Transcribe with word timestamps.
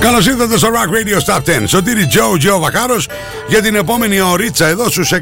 Καλώς 0.00 0.26
ήρθατε 0.26 0.58
στο 0.58 0.68
Rock 0.68 0.88
Radio 0.94 1.18
Stop 1.24 1.38
10 1.62 1.64
Σωτήρι 1.66 2.06
Τζο, 2.06 2.36
Τζο 2.38 2.58
Βακάρος 2.58 3.08
για 3.48 3.62
την 3.62 3.74
επόμενη 3.74 4.20
ωρίτσα 4.20 4.66
εδώ 4.66 4.90
στους 4.90 5.12
104,7 5.12 5.18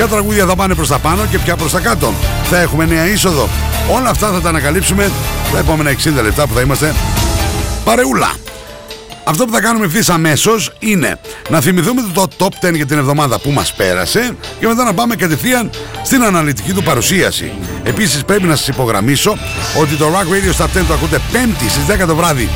Ποια 0.00 0.08
τραγούδια 0.08 0.46
θα 0.46 0.56
πάνε 0.56 0.74
προς 0.74 0.88
τα 0.88 0.98
πάνω 0.98 1.26
και 1.30 1.38
ποια 1.38 1.56
προς 1.56 1.72
τα 1.72 1.80
κάτω. 1.80 2.14
Θα 2.44 2.60
έχουμε 2.60 2.84
νέα 2.84 3.06
είσοδο. 3.06 3.48
Όλα 3.90 4.10
αυτά 4.10 4.30
θα 4.30 4.40
τα 4.40 4.48
ανακαλύψουμε 4.48 5.10
τα 5.52 5.58
επόμενα 5.58 5.90
60 5.90 6.22
λεπτά 6.22 6.46
που 6.46 6.54
θα 6.54 6.60
είμαστε 6.60 6.94
παρεούλα. 7.84 8.32
Αυτό 9.24 9.44
που 9.44 9.52
θα 9.52 9.60
κάνουμε 9.60 9.84
ευθύς 9.84 10.08
αμέσως 10.08 10.72
είναι 10.78 11.18
να 11.48 11.60
θυμηθούμε 11.60 12.02
το 12.14 12.26
top 12.38 12.66
10 12.66 12.74
για 12.74 12.86
την 12.86 12.98
εβδομάδα 12.98 13.38
που 13.38 13.50
μας 13.50 13.72
πέρασε 13.72 14.36
και 14.60 14.66
μετά 14.66 14.84
να 14.84 14.94
πάμε 14.94 15.14
κατευθείαν 15.16 15.70
στην 16.04 16.22
αναλυτική 16.22 16.72
του 16.72 16.82
παρουσίαση. 16.82 17.52
Επίσης 17.82 18.24
πρέπει 18.24 18.44
να 18.44 18.56
σας 18.56 18.68
υπογραμμίσω 18.68 19.38
ότι 19.80 19.94
το 19.94 20.06
Rock 20.06 20.24
Radio 20.24 20.62
Stop 20.62 20.80
10 20.80 20.84
το 20.88 20.94
ακούτε 20.94 21.20
5η 21.32 21.68
στις 21.68 22.02
10 22.02 22.06
το 22.06 22.16
βράδυ 22.16 22.48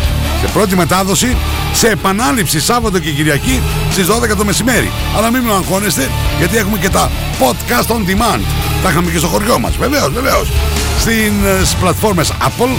σε 0.45 0.50
πρώτη 0.53 0.77
μετάδοση 0.77 1.37
σε 1.73 1.89
επανάληψη 1.89 2.61
Σάββατο 2.61 2.98
και 2.98 3.11
Κυριακή 3.11 3.62
στις 3.91 4.06
12 4.06 4.37
το 4.37 4.45
μεσημέρι. 4.45 4.92
Αλλά 5.17 5.31
μην 5.31 5.42
με 5.42 5.53
αγχώνεστε 5.53 6.11
γιατί 6.39 6.56
έχουμε 6.56 6.78
και 6.78 6.89
τα 6.89 7.11
podcast 7.39 7.87
on 7.87 8.11
demand. 8.11 8.41
Τα 8.83 8.91
είχαμε 8.91 9.11
και 9.11 9.19
στο 9.19 9.27
χωριό 9.27 9.59
μας, 9.59 9.77
βεβαίως, 9.77 10.12
βεβαίως. 10.12 10.53
Στις 11.00 11.75
πλατφόρμες 11.81 12.33
Apple, 12.41 12.70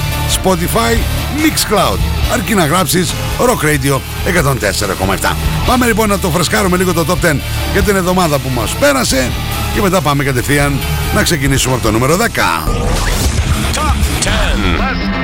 Spotify, 0.41 0.93
Mixcloud. 1.41 1.97
Αρκεί 2.33 2.53
να 2.53 2.65
γράψεις 2.65 3.13
Rock 3.39 3.65
Radio 3.65 3.99
104,7. 4.23 5.35
Πάμε 5.65 5.85
λοιπόν 5.85 6.09
να 6.09 6.19
το 6.19 6.29
φρεσκάρουμε 6.29 6.77
λίγο 6.77 6.93
το 6.93 7.05
Top 7.07 7.25
10 7.25 7.35
για 7.73 7.81
την 7.81 7.95
εβδομάδα 7.95 8.37
που 8.37 8.49
μας 8.55 8.71
πέρασε 8.71 9.31
και 9.73 9.81
μετά 9.81 10.01
πάμε 10.01 10.23
κατευθείαν 10.23 10.79
να 11.15 11.23
ξεκινήσουμε 11.23 11.73
από 11.73 11.83
το 11.83 11.91
νούμερο 11.91 12.17
10. 12.17 12.23
Top 13.73 13.95
10. 15.11 15.14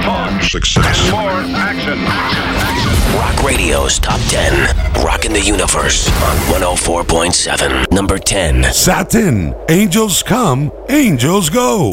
Less. 0.42 0.52
Success. 0.52 1.12
More 1.12 1.30
action. 1.56 2.00
Rock 3.16 3.44
Radio's 3.44 4.00
Top 4.00 4.20
10. 4.30 5.04
Rocking 5.06 5.34
the 5.34 5.40
Universe 5.42 6.08
on 6.24 6.38
104.7. 6.62 7.92
Number 7.92 8.18
10. 8.18 8.74
Satin, 8.74 9.54
Angels 9.70 10.24
Come, 10.24 10.72
Angels 10.90 11.50
Go. 11.50 11.92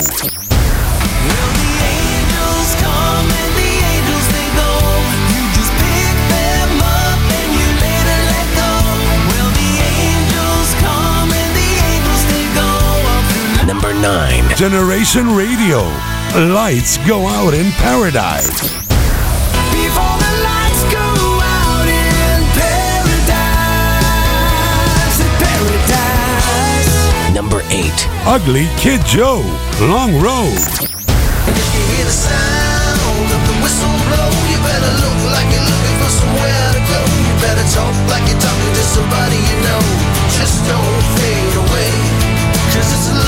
Number 13.67 13.93
9. 13.93 14.57
Generation 14.57 15.37
Radio, 15.37 15.81
Lights 16.35 16.99
Go 17.07 17.27
Out 17.27 17.55
in 17.55 17.71
Paradise. 17.73 18.49
Number 27.35 27.63
8. 27.71 27.93
Ugly 28.27 28.69
Kid 28.77 29.01
Joe, 29.07 29.43
Long 29.81 30.21
Road. 30.21 30.59
Talk 37.69 37.95
like 38.09 38.27
you're 38.27 38.41
talking 38.41 38.75
to 38.75 38.83
somebody 38.83 39.37
you 39.37 39.57
know. 39.61 39.81
Just 40.33 40.67
don't 40.67 41.03
fade 41.21 41.55
away. 41.55 41.91
Cause 42.73 42.93
it's 42.93 43.09
long. 43.13 43.28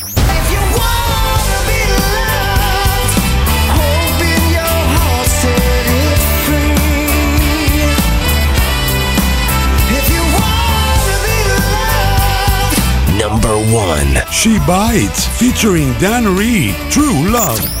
1. 13.71 14.21
She 14.31 14.59
Bites, 14.67 15.25
featuring 15.39 15.93
Dan 15.93 16.35
Reed, 16.35 16.75
True 16.91 17.29
Love. 17.29 17.80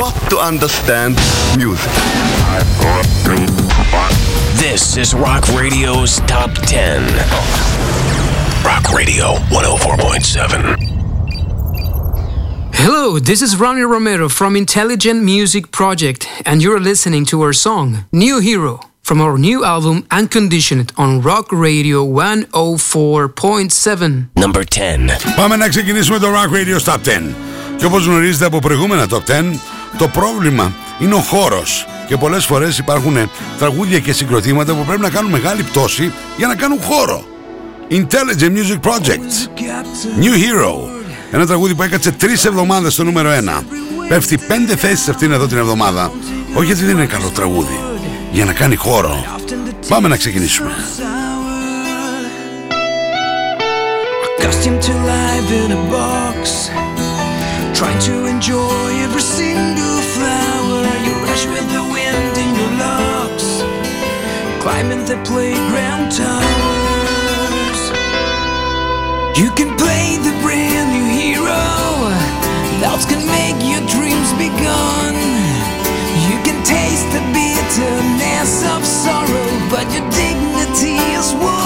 Not 0.00 0.14
to 0.30 0.36
understand 0.38 1.16
music. 1.56 1.90
This 4.64 4.96
is 4.96 5.14
Rock 5.14 5.44
Radio's 5.60 6.20
Top 6.26 6.50
10. 6.54 7.02
Rock 8.64 8.92
Radio 8.92 9.34
104.7. 9.50 10.88
Hello, 12.74 13.18
this 13.18 13.42
is 13.42 13.56
Ronnie 13.56 13.82
Romero 13.82 14.28
from 14.28 14.56
Intelligent 14.56 15.22
Music 15.22 15.70
Project, 15.70 16.26
and 16.44 16.60
you're 16.62 16.80
listening 16.80 17.24
to 17.26 17.42
our 17.42 17.52
song, 17.52 18.04
New 18.12 18.40
Hero, 18.40 18.80
from 19.02 19.20
our 19.20 19.38
new 19.38 19.64
album, 19.64 20.04
Unconditioned, 20.10 20.92
on 20.96 21.20
Rock 21.22 21.52
Radio 21.52 22.04
104.7. 22.04 24.28
Number 24.34 24.64
10. 24.64 25.10
Πάμε 25.36 25.56
να 25.56 25.68
ξεκινήσουμε 25.68 26.18
το 26.18 26.26
Rock 26.26 26.50
Radio 26.50 26.78
Top 26.84 26.98
10. 27.04 27.34
Και 27.76 27.84
όπως 27.88 28.06
γνωρίζετε 28.06 28.44
από 28.44 28.58
προηγούμενα 28.58 29.06
Top 29.08 29.22
10, 29.26 29.54
το 29.97 30.07
πρόβλημα 30.07 30.73
είναι 30.99 31.13
ο 31.13 31.19
χώρος. 31.19 31.85
Και 32.07 32.17
πολλές 32.17 32.45
φορές 32.45 32.77
υπάρχουν 32.77 33.29
τραγούδια 33.59 33.99
και 33.99 34.13
συγκροτήματα 34.13 34.73
που 34.73 34.83
πρέπει 34.85 35.01
να 35.01 35.09
κάνουν 35.09 35.31
μεγάλη 35.31 35.63
πτώση 35.63 36.13
για 36.37 36.47
να 36.47 36.55
κάνουν 36.55 36.81
χώρο. 36.81 37.25
Intelligent 37.91 38.51
Music 38.57 38.79
Project. 38.91 39.49
New 40.21 40.33
Hero. 40.33 40.73
Ένα 41.31 41.45
τραγούδι 41.45 41.75
που 41.75 41.83
έκατσε 41.83 42.11
τρεις 42.11 42.45
εβδομάδες 42.45 42.93
στο 42.93 43.03
νούμερο 43.03 43.29
1. 43.29 43.63
Πέφτει 44.07 44.37
πέντε 44.37 44.75
θέσεις 44.75 45.09
αυτήν 45.09 45.31
εδώ 45.31 45.47
την 45.47 45.57
εβδομάδα. 45.57 46.11
Όχι 46.53 46.65
γιατί 46.65 46.83
δεν 46.83 46.97
είναι 46.97 47.05
καλό 47.05 47.29
τραγούδι. 47.29 47.79
Για 48.31 48.45
να 48.45 48.53
κάνει 48.53 48.75
χώρο. 48.75 49.25
Πάμε 49.87 50.07
να 50.07 50.17
ξεκινήσουμε. 50.17 50.71
Accustomed 54.39 54.81
to 54.87 54.93
life 55.11 55.49
in 55.61 55.71
a 55.71 55.81
box 55.93 56.41
Trying 57.77 57.99
to 58.09 58.25
enjoy 58.25 58.89
every 59.05 59.21
single 59.21 60.01
flower. 60.15 60.81
You 61.05 61.13
rush 61.29 61.45
with 61.45 61.67
the 61.71 61.83
wind 61.93 62.33
in 62.43 62.49
your 62.57 62.73
locks. 62.81 63.61
Climbing 64.63 65.05
the 65.05 65.17
playground 65.23 66.09
towers. 66.09 67.81
You 69.37 69.51
can 69.53 69.77
play 69.77 70.17
the 70.17 70.33
brand 70.41 70.89
new 70.91 71.05
hero. 71.21 71.87
Thoughts 72.81 73.05
can 73.05 73.21
make 73.25 73.61
your 73.61 73.81
dreams 73.89 74.33
be 74.33 74.49
gone 74.49 75.17
You 76.29 76.37
can 76.45 76.63
taste 76.63 77.09
the 77.11 77.21
bitterness 77.33 78.63
of 78.73 78.85
sorrow 78.85 79.49
But 79.71 79.91
your 79.93 80.07
dignity 80.11 80.97
is 81.17 81.33
won 81.33 81.56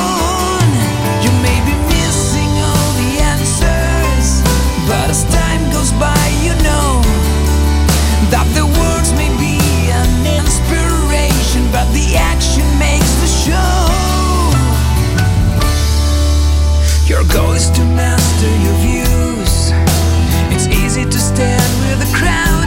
the 21.95 22.05
crowd 22.15 22.61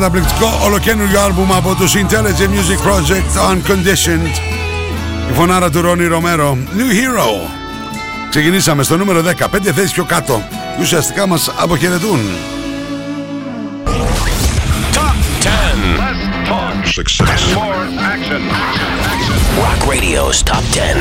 καταπληκτικό 0.00 0.60
ολοκένουργιο 0.64 1.20
άλμπουμ 1.20 1.52
από 1.52 1.74
τους 1.74 1.94
Intelligent 1.94 2.50
Music 2.50 2.88
Project 2.88 3.50
Unconditioned 3.50 4.38
Η 5.30 5.32
φωνάρα 5.34 5.70
του 5.70 5.80
Ρόνι 5.80 6.06
Ρομέρο 6.06 6.56
New 6.76 6.80
Hero 6.80 7.50
Ξεκινήσαμε 8.30 8.82
στο 8.82 8.96
νούμερο 8.96 9.22
10 9.40 9.46
Πέντε 9.50 9.72
θέσεις 9.72 9.92
πιο 9.92 10.04
κάτω 10.04 10.42
Και 10.76 10.82
ουσιαστικά 10.82 11.26
μας 11.26 11.50
αποχαιρετούν 11.56 12.20
Top 14.92 15.16
10. 15.42 15.50
Less 16.02 16.20
talk. 16.50 16.74
Success. 17.00 17.42
More 17.60 17.84
action. 18.14 18.42
Rock 19.64 19.80
Radio's 19.94 20.38
Top 20.50 20.64
10. 20.72 20.96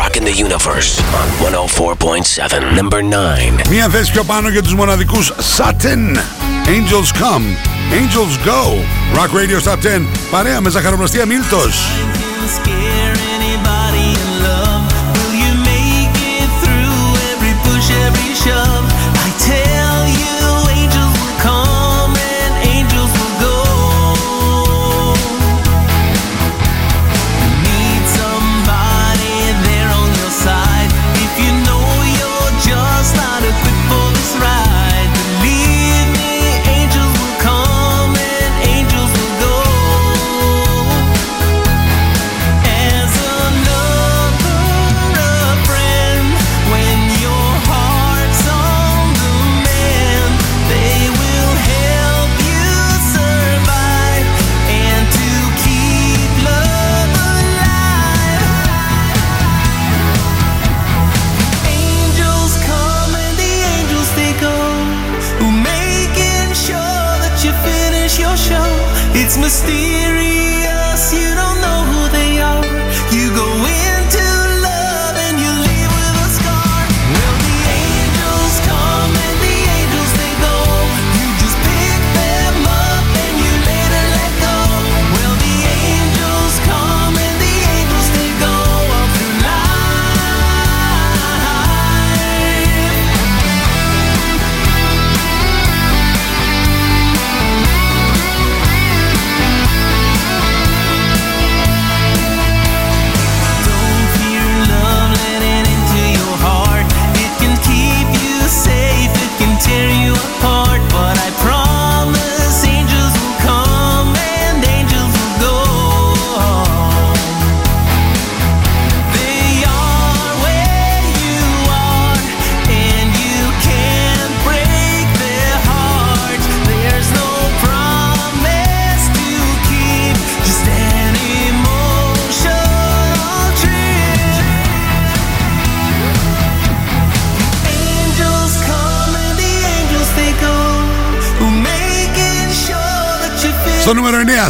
Rocking 0.00 0.24
the 0.30 0.36
Universe 0.46 0.90
on 1.20 1.26
104.7. 1.52 2.74
Number 2.80 3.02
9. 3.02 3.68
Μία 3.70 3.88
θέση 3.88 4.12
πιο 4.12 4.24
πάνω 4.24 4.48
για 4.48 4.62
τους 4.62 4.74
μοναδικούς 4.74 5.32
Satin 5.56 6.16
Angels 6.66 7.12
Come 7.22 7.77
Angels 7.92 8.36
Go. 8.44 8.84
Rock 9.14 9.32
Radio 9.32 9.58
Top 9.60 9.78
10 9.82 10.06
Παρέα 10.30 10.60
με 10.60 10.70
ζαχαροπλαστεία 10.70 11.26
Μίλτος 11.26 11.90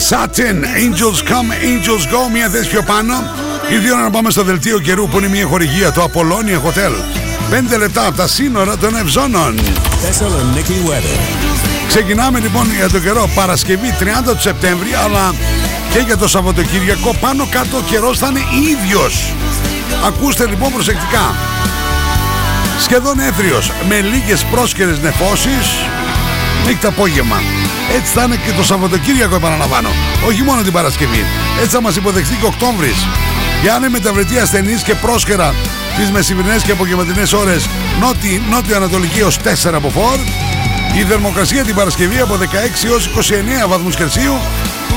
Satin, 0.00 0.64
Angels 0.64 1.20
Come, 1.30 1.50
Angels 1.70 2.04
Go, 2.12 2.30
μία 2.32 2.48
θέση 2.48 2.68
πιο 2.68 2.82
πάνω. 2.82 3.14
Ήρθε 3.70 3.88
η 3.88 3.90
ώρα 3.90 4.02
να 4.02 4.10
πάμε 4.10 4.30
στο 4.30 4.42
δελτίο 4.42 4.78
καιρού 4.78 5.08
που 5.08 5.18
είναι 5.18 5.28
μια 5.28 5.46
χορηγία, 5.46 5.92
το 5.92 6.10
Apollonia 6.12 6.68
Hotel. 6.68 6.92
5 7.74 7.78
λεπτά 7.78 8.06
από 8.06 8.16
τα 8.16 8.26
σύνορα 8.26 8.76
των 8.76 8.96
Ευζώνων. 8.96 9.58
Thessaloniki 9.58 10.90
weather. 10.90 11.18
Ξεκινάμε 11.88 12.38
λοιπόν 12.38 12.66
για 12.76 12.88
το 12.88 12.98
καιρό 12.98 13.30
Παρασκευή 13.34 13.94
30 14.00 14.04
του 14.24 14.40
Σεπτέμβρη, 14.40 14.94
αλλά 15.04 15.34
και 15.92 15.98
για 15.98 16.16
το 16.16 16.28
Σαββατοκύριακο 16.28 17.14
πάνω 17.20 17.46
κάτω 17.50 17.76
ο 17.76 17.82
καιρός 17.90 18.18
θα 18.18 18.26
είναι 18.26 18.42
ίδιος. 18.70 19.32
Ακούστε 20.06 20.46
λοιπόν 20.46 20.72
προσεκτικά. 20.72 21.34
Σχεδόν 22.80 23.18
έθριος, 23.18 23.72
με 23.88 24.00
λίγες 24.00 24.44
πρόσκαιρες 24.44 24.98
νεφώσεις, 24.98 25.66
μέχρι 26.64 26.76
το 26.76 26.88
απόγευμα. 26.88 27.57
Έτσι 27.96 28.12
θα 28.12 28.22
είναι 28.22 28.36
και 28.36 28.52
το 28.56 28.64
Σαββατοκύριακο 28.64 29.34
επαναλαμβάνω. 29.34 29.88
Όχι 30.28 30.42
μόνο 30.42 30.62
την 30.62 30.72
Παρασκευή. 30.72 31.24
Έτσι 31.60 31.70
θα 31.70 31.80
μας 31.80 31.96
υποδεχθεί 31.96 32.34
και 32.34 32.46
Οκτώβρης. 32.46 33.06
Για 33.62 33.70
να 33.70 33.76
είναι 33.76 33.88
μεταβλητή 33.88 34.38
ασθενής 34.38 34.82
και 34.82 34.94
πρόσχερα 34.94 35.54
τις 35.96 36.10
μεσημερινές 36.10 36.62
και 36.62 36.72
απογευματινές 36.72 37.32
ώρες 37.32 37.68
νότι, 38.00 38.42
νότιο-ανατολική 38.50 39.22
ως 39.22 39.36
4 39.36 39.74
από 39.74 39.90
φόρ. 39.90 40.18
Η 40.98 41.02
θερμοκρασία 41.02 41.64
την 41.64 41.74
Παρασκευή 41.74 42.18
από 42.18 42.36
16 42.36 42.86
έως 42.86 43.06
29 43.06 43.68
βαθμούς 43.68 43.96
Κελσίου. 43.96 44.36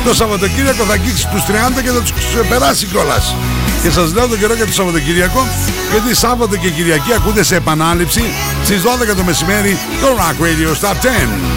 Το 0.06 0.14
Σαββατοκύριακο 0.14 0.84
θα 0.84 0.94
αγγίξει 0.94 1.28
τους 1.28 1.44
30 1.44 1.82
και 1.82 1.90
θα 1.90 2.02
τους 2.02 2.14
περάσει 2.50 2.86
κιόλας. 2.86 3.36
Και 3.84 3.92
σας 3.92 4.14
λέω 4.14 4.28
τον 4.28 4.40
καιρό 4.40 4.54
για 4.54 4.66
το 4.66 4.72
Σαββατοκύριακο, 4.72 5.48
γιατί 5.92 6.16
Σάββατο 6.16 6.58
και 6.58 6.70
Κυριακή 6.70 7.14
ακούτε 7.14 7.44
σε 7.44 7.56
επανάληψη 7.56 8.24
στις 8.64 8.82
12 8.82 9.16
το 9.16 9.24
μεσημέρι 9.24 9.78
το 10.02 10.08
Rock 10.18 10.44
Radio 10.44 10.88
Stop 10.88 10.96
10. 10.96 11.51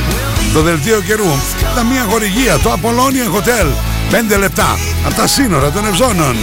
Το 0.54 0.62
δελτίο 0.62 1.00
καιρού 1.00 1.30
ήταν 1.72 1.86
μια 1.86 2.02
χορηγία, 2.02 2.58
το 2.58 2.72
Apollonia 2.72 3.36
Hotel. 3.36 3.66
5 4.34 4.38
λεπτά 4.38 4.78
από 5.04 5.14
τα 5.14 5.26
σύνορα 5.26 5.70
των 5.70 5.86
Ευζώνων. 5.86 6.36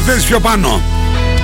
8. 0.00 0.02
Μία 0.02 0.12
θέση 0.12 0.26
πιο 0.26 0.40
πάνω. 0.40 0.80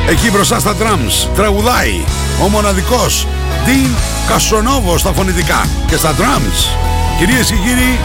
Εκεί 0.08 0.30
μπροστά 0.30 0.58
στα 0.58 0.72
drums 0.72 1.28
τραγουδάει 1.34 2.04
ο 2.44 2.48
μοναδικός 2.48 3.26
Dean 3.66 3.98
Καστρονόβο 4.28 4.98
στα 4.98 5.12
φωνητικά 5.12 5.66
και 5.86 5.96
στα 5.96 6.10
drums. 6.10 6.76
Κυρίες 7.18 7.46
και 7.46 7.54
κύριοι, 7.54 7.98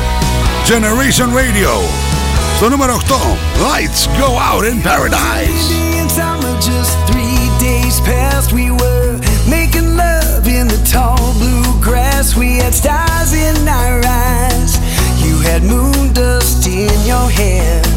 Generation 0.67 1.29
Radio. 1.39 1.89
Στο 2.57 2.69
νούμερο 2.69 3.01
8, 3.07 3.37
Lights 3.61 4.19
Go 4.19 4.27
Out 4.27 4.63
in 4.71 4.81
Paradise. 4.81 5.63
In 5.99 6.07
time 6.19 6.43
of 6.51 6.57
just 6.71 6.93
three 7.09 7.43
days 7.67 7.95
past, 8.09 8.47
we 8.51 8.67
were 8.81 9.11
making 9.57 9.87
love 10.03 10.43
in 10.59 10.65
the 10.73 10.81
tall 10.93 11.23
blue 11.41 11.71
grass. 11.87 12.35
We 12.41 12.49
had 12.63 12.73
stars 12.83 13.31
in 13.47 13.55
our 13.79 13.97
eyes. 14.27 14.71
You 15.25 15.35
had 15.47 15.61
moon 15.73 16.03
dust 16.19 16.61
in 16.67 16.97
your 17.11 17.27
hair. 17.39 17.90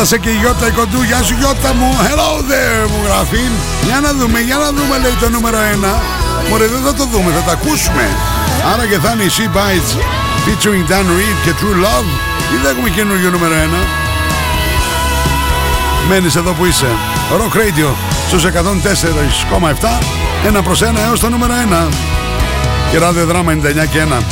Κατέφτασε 0.00 0.28
και 0.28 0.36
η 0.36 0.40
Γιώτα 0.42 0.66
η 0.72 0.74
κοντού. 0.78 1.02
Γεια 1.10 1.22
σου 1.26 1.34
Γιώτα 1.40 1.70
μου. 1.78 1.88
Hello 2.06 2.30
there 2.50 2.84
μου 2.92 3.00
γράφει. 3.06 3.42
Για 3.88 3.98
να 4.04 4.10
δούμε, 4.18 4.38
για 4.48 4.58
να 4.64 4.68
δούμε 4.76 4.94
λέει 5.02 5.16
το 5.22 5.28
νούμερο 5.34 5.58
1. 5.58 6.48
Μωρέ 6.48 6.66
δεν 6.74 6.82
θα 6.86 6.92
το 6.94 7.04
δούμε, 7.12 7.28
θα 7.36 7.42
τα 7.48 7.52
ακούσουμε. 7.58 8.04
Άρα 8.72 8.84
και 8.90 8.98
θα 9.04 9.10
είναι 9.12 9.22
η 9.28 9.30
She 9.36 9.46
Bites 9.56 9.90
featuring 10.44 10.84
Dan 10.90 11.06
Reed 11.16 11.38
και 11.44 11.52
True 11.60 11.76
Love. 11.84 12.08
Ή 12.52 12.56
δεν 12.62 12.70
έχουμε 12.72 12.88
καινούργιο 12.96 13.30
νούμερο 13.30 13.54
1. 13.54 13.82
Μένεις 16.08 16.34
εδώ 16.36 16.52
που 16.52 16.64
είσαι. 16.70 16.90
Rock 17.40 17.54
Radio 17.62 17.88
στους 18.28 18.44
104,7. 18.44 19.98
Ένα 20.46 20.62
προς 20.62 20.82
ένα 20.82 21.00
έως 21.06 21.20
το 21.20 21.28
νούμερο 21.28 21.54
1. 21.54 21.88
Και 22.90 22.98
ραδιοδράμα 22.98 23.52
99 23.52 23.86
και 23.92 24.00
1. 24.00 24.22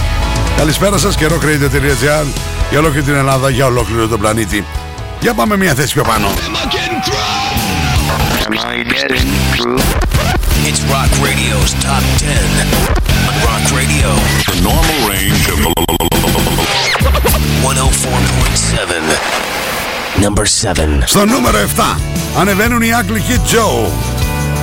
Καλησπέρα 0.57 0.99
σας 0.99 1.15
και 1.17 1.27
rockradio.gr 1.33 2.27
για 2.71 2.79
ολόκληρη 2.79 3.07
την 3.07 3.15
Ελλάδα, 3.15 3.51
για 3.51 3.67
ολόκληρο 3.67 4.07
τον 4.09 4.21
πλανήτη. 4.21 4.65
Για 5.21 5.35
πάμε 5.35 5.57
μια 5.57 5.75
θέση 5.75 5.93
πιο 5.93 6.03
πάνω. 6.03 6.29
It's 10.69 10.83
Rock 10.95 11.13
Radio's 11.27 11.73
Top 11.87 12.05
10. 12.19 12.25
Rock 13.47 13.65
Radio. 13.79 14.09
The 14.51 14.57
normal 14.71 14.99
range 15.13 15.45
of 15.53 15.57
104.7. 17.63 20.25
Number 20.25 20.45
7. 20.45 21.03
Στο 21.05 21.25
νούμερο 21.25 21.59
7 21.59 21.63
ανεβαίνουν 22.39 22.83
οι 22.83 22.91
Ugly 23.01 23.23
Kid 23.31 23.43
Joe. 23.55 23.89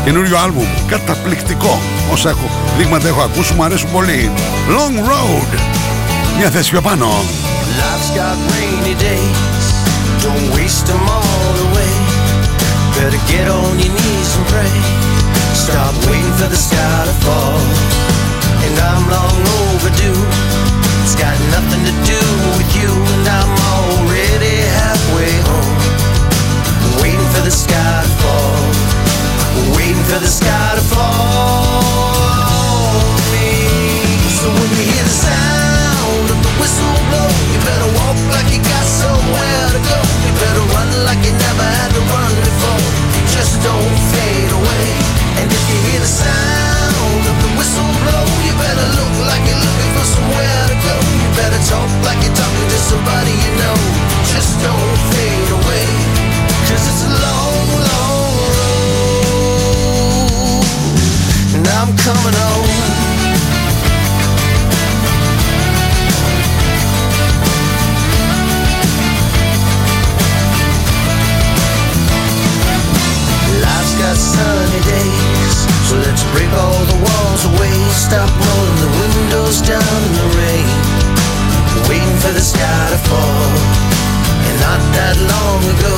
Καινούριο 0.06 0.38
άλμπουμ. 0.38 0.66
Καταπληκτικό. 0.88 1.80
Όσα 2.12 2.30
έχω, 2.30 2.50
δείγματα 2.78 3.08
έχω 3.08 3.22
ακούσει 3.22 3.54
μου 3.54 3.64
αρέσουν 3.64 3.92
πολύ. 3.92 4.32
Long 4.70 4.98
Road. 5.10 5.58
Μια 6.38 6.50
θέση 6.50 6.70
πιο 6.70 6.82
πάνω. 6.82 7.08
Life's 7.80 8.10
got 8.20 8.38
rainy 8.54 8.96
days, 9.06 9.38
don't 10.26 10.50
waste 10.58 10.88
them 10.88 11.06
all 11.06 11.54
away. 11.70 11.94
Better 12.98 13.22
get 13.30 13.46
on 13.48 13.78
your 13.78 13.94
knees 13.94 14.30
and 14.38 14.46
pray. 14.50 14.76
Stop 15.54 15.94
waiting 16.10 16.36
for 16.42 16.50
the 16.50 16.58
sky 16.58 16.98
to 17.06 17.16
fall. 17.22 17.62
And 18.66 18.76
I'm 18.90 19.04
long 19.06 19.38
overdue. 19.62 20.22
It's 21.06 21.14
got 21.14 21.38
nothing 21.54 21.84
to 21.86 21.94
do 22.10 22.22
with 22.58 22.70
you, 22.74 22.90
and 22.90 23.26
I'm 23.38 23.54
already 23.78 24.56
halfway 24.82 25.34
home. 25.46 25.78
Waiting 27.06 27.30
for 27.34 27.44
the 27.46 27.54
sky 27.54 27.96
to 28.06 28.12
fall. 28.22 28.58
Waiting 29.78 30.06
for 30.10 30.20
the 30.26 30.32
sky 30.42 30.70
to 30.74 30.86
fall. 30.90 31.86
me. 33.30 33.50
So 34.42 34.50
when 34.50 34.70
you 34.74 34.86
hear 34.90 35.06
the 35.06 35.18
sound 35.30 36.26
of 36.34 36.40
the 36.42 36.54
whistle 36.58 36.98
blow, 37.14 37.30
you 37.54 37.60
better 37.62 37.90
walk 38.00 38.18
like 38.34 38.50
you 38.50 38.62
got 38.74 38.85
somewhere 39.26 39.68
to 39.74 39.82
go. 39.82 39.98
You 40.26 40.34
better 40.38 40.66
run 40.74 40.90
like 41.10 41.22
you 41.26 41.34
never 41.34 41.66
had 41.66 41.90
to 41.98 42.02
run 42.14 42.34
before. 42.46 42.82
Just 43.34 43.58
don't 43.66 43.98
fade 44.14 44.52
away. 44.54 44.88
And 45.42 45.50
if 45.50 45.64
you 45.70 45.78
hear 45.90 46.00
the 46.00 46.08
sound 46.08 47.24
of 47.26 47.38
the 47.42 47.50
whistle 47.58 47.90
blow, 48.06 48.26
you 48.46 48.54
better 48.62 48.88
look 48.98 49.16
like 49.26 49.42
you're 49.50 49.64
looking 49.66 49.92
for 49.98 50.06
somewhere 50.06 50.62
to 50.70 50.78
go. 50.78 50.96
You 51.22 51.30
better 51.42 51.62
talk 51.66 51.90
like 52.06 52.22
you're 52.22 52.38
talking 52.38 52.70
to 52.70 52.80
somebody 52.92 53.34
you 53.34 53.52
know. 53.62 53.78
Just 54.30 54.62
don't 54.62 54.98
fade 55.10 55.52
away. 55.58 55.90
Cause 56.70 56.86
it's 56.86 57.04
a 57.10 57.12
long, 57.26 57.66
long 57.90 58.30
road. 58.58 59.56
And 61.56 61.66
I'm 61.66 61.90
coming 61.98 62.38
home. 62.38 62.75
Sunny 74.16 74.82
days, 74.88 75.58
so 75.88 76.00
let's 76.00 76.24
break 76.32 76.50
all 76.56 76.82
the 76.88 77.00
walls 77.04 77.44
away. 77.46 77.76
Stop 77.92 78.30
rolling 78.32 78.80
the 78.80 78.92
windows 79.02 79.62
down 79.62 79.98
in 80.08 80.14
the 80.16 80.30
rain, 80.40 80.70
waiting 81.90 82.18
for 82.24 82.32
the 82.32 82.42
sky 82.42 82.82
to 82.92 83.00
fall. 83.10 83.52
And 84.48 84.56
not 84.62 84.82
that 84.96 85.18
long 85.20 85.62
ago, 85.76 85.98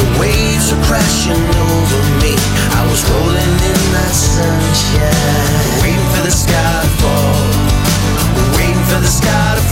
the 0.00 0.08
waves 0.20 0.72
were 0.72 0.82
crashing 0.88 1.36
over 1.36 2.00
me. 2.22 2.34
I 2.74 2.82
was 2.88 3.00
rolling 3.10 3.54
in 3.70 3.80
that 3.96 4.14
sunshine, 4.14 5.68
waiting 5.84 6.08
for 6.16 6.22
the 6.24 6.34
sky 6.34 6.74
to 6.82 6.92
fall, 7.02 7.44
waiting 8.56 8.84
for 8.88 9.00
the 9.00 9.12
sky 9.12 9.54
to 9.56 9.62
fall. 9.62 9.71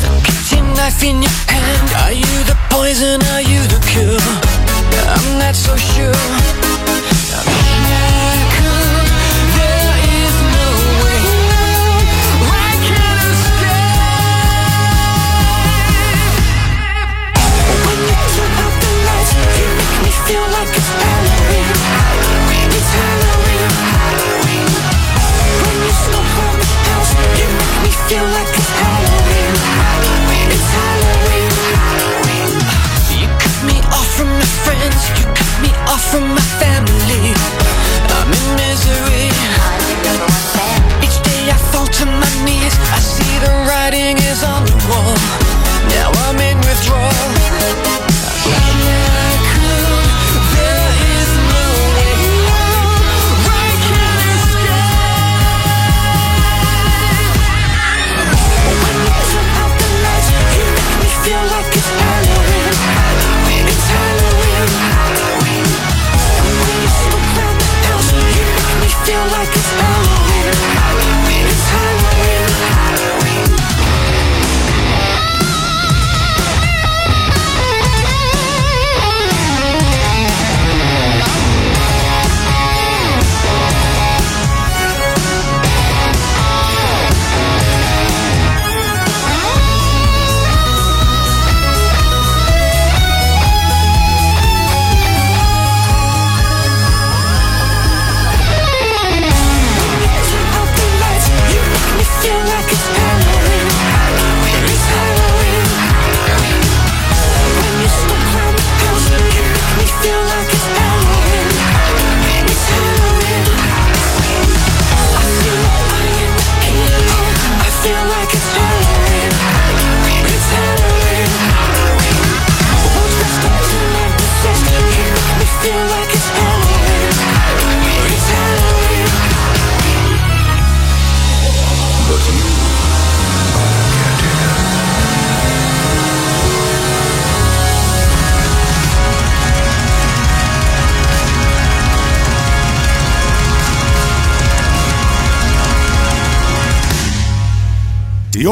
The 0.03 0.11
kitchen 0.21 0.75
knife 0.75 1.03
in 1.03 1.23
your 1.23 1.37
hand. 1.49 1.89
Are 2.05 2.13
you 2.13 2.45
the 2.45 2.57
poison? 2.69 3.19
Are 3.33 3.41
you 3.41 3.65
the 3.73 3.81
cure? 3.89 4.21
I'm 5.09 5.39
not 5.39 5.55
so 5.55 5.75
sure. 5.75 6.80
It's 28.13 28.71
Halloween. 28.83 29.55
It's 30.51 30.71
Halloween. 30.75 31.51
You 33.23 33.29
cut 33.39 33.59
me 33.71 33.79
off 33.95 34.09
from 34.17 34.29
my 34.35 34.51
friends, 34.67 34.99
you 35.15 35.27
cut 35.31 35.55
me 35.63 35.71
off 35.87 36.03
from 36.11 36.27
my 36.35 36.43
family. 36.59 37.35
I'm 38.11 38.33
in 38.35 38.47
misery. 38.59 39.31
Each 41.07 41.19
day 41.23 41.51
I 41.51 41.59
fall 41.71 41.87
to 41.87 42.07
my 42.07 42.33
knees, 42.45 42.75
I 42.91 42.99
see 42.99 43.39
the 43.39 43.53
writing 43.69 44.19
is 44.19 44.43
on 44.43 44.65
the 44.67 44.75
wall. 44.91 45.15
Now 45.95 46.11
I'm 46.27 46.41
in 46.41 46.59
withdrawal. 46.59 47.30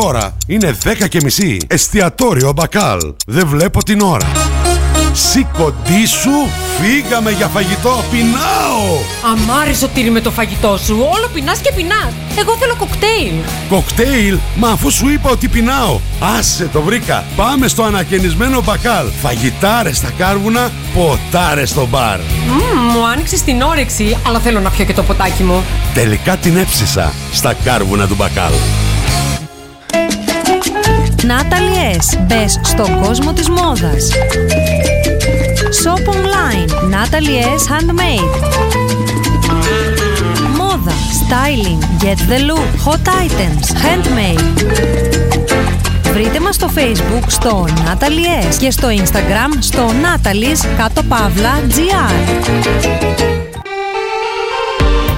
Ώρα 0.00 0.36
είναι 0.46 0.76
10 0.84 1.08
και 1.08 1.20
μισή. 1.22 1.56
Εστιατόριο 1.66 2.52
Μπακάλ. 2.52 3.00
Δεν 3.26 3.46
βλέπω 3.46 3.82
την 3.82 4.00
ώρα. 4.00 4.26
Σηκωτή 5.12 6.06
σου, 6.06 6.30
φύγαμε 6.80 7.30
για 7.30 7.46
φαγητό. 7.46 8.04
Πεινάω! 8.10 8.98
Αμάρι 9.32 9.74
Σωτήρη 9.74 10.10
με 10.10 10.20
το 10.20 10.30
φαγητό 10.30 10.78
σου. 10.84 10.94
Όλο 10.94 11.28
πεινάς 11.32 11.58
και 11.58 11.72
πεινάς. 11.72 12.12
Εγώ 12.38 12.56
θέλω 12.56 12.76
κοκτέιλ. 12.76 13.34
Κοκτέιλ, 13.68 14.38
μα 14.56 14.68
αφού 14.68 14.90
σου 14.90 15.08
είπα 15.08 15.30
ότι 15.30 15.48
πεινάω. 15.48 16.00
Άσε 16.38 16.68
το 16.72 16.80
βρήκα. 16.82 17.24
Πάμε 17.36 17.68
στο 17.68 17.82
ανακαινισμένο 17.82 18.62
μπακάλ. 18.62 19.06
Φαγητάρες 19.22 19.96
στα 19.96 20.10
κάρβουνα, 20.18 20.70
ποτάρες 20.94 21.68
στο 21.68 21.86
μπαρ. 21.86 22.18
Μμμ, 22.18 22.92
μου 22.92 23.06
άνοιξες 23.06 23.42
την 23.42 23.62
όρεξη, 23.62 24.16
αλλά 24.26 24.38
θέλω 24.38 24.60
να 24.60 24.70
πιω 24.70 24.84
και 24.84 24.94
το 24.94 25.02
ποτάκι 25.02 25.42
μου. 25.42 25.64
Τελικά 25.94 26.36
την 26.36 26.56
έψισα 26.56 27.12
στα 27.32 27.54
κάρβουνα 27.64 28.06
του 28.06 28.14
μπακάλ. 28.14 28.52
Natalie 31.28 31.96
S. 31.96 32.18
Μπες 32.26 32.60
στον 32.62 33.00
κόσμο 33.00 33.32
της 33.32 33.48
μόδας. 33.48 34.10
Shop 35.82 36.04
online. 36.14 36.70
Natalie 36.70 37.42
S. 37.56 37.64
Handmade. 37.72 38.30
Μόδα. 40.56 40.92
Styling. 41.20 42.04
Get 42.04 42.18
the 42.30 42.38
look. 42.48 42.70
Hot 42.86 43.06
items. 43.24 43.66
Handmade. 43.84 44.44
Βρείτε 46.12 46.40
μας 46.40 46.54
στο 46.54 46.70
facebook 46.74 47.24
στο 47.26 47.64
Natalie 47.68 48.52
S. 48.52 48.54
και 48.58 48.70
στο 48.70 48.88
instagram 48.88 49.56
στο 49.58 49.88
Natalie's 49.88 50.66
κάτω 50.78 51.02
παύλα 51.02 51.60
GR. 51.68 53.37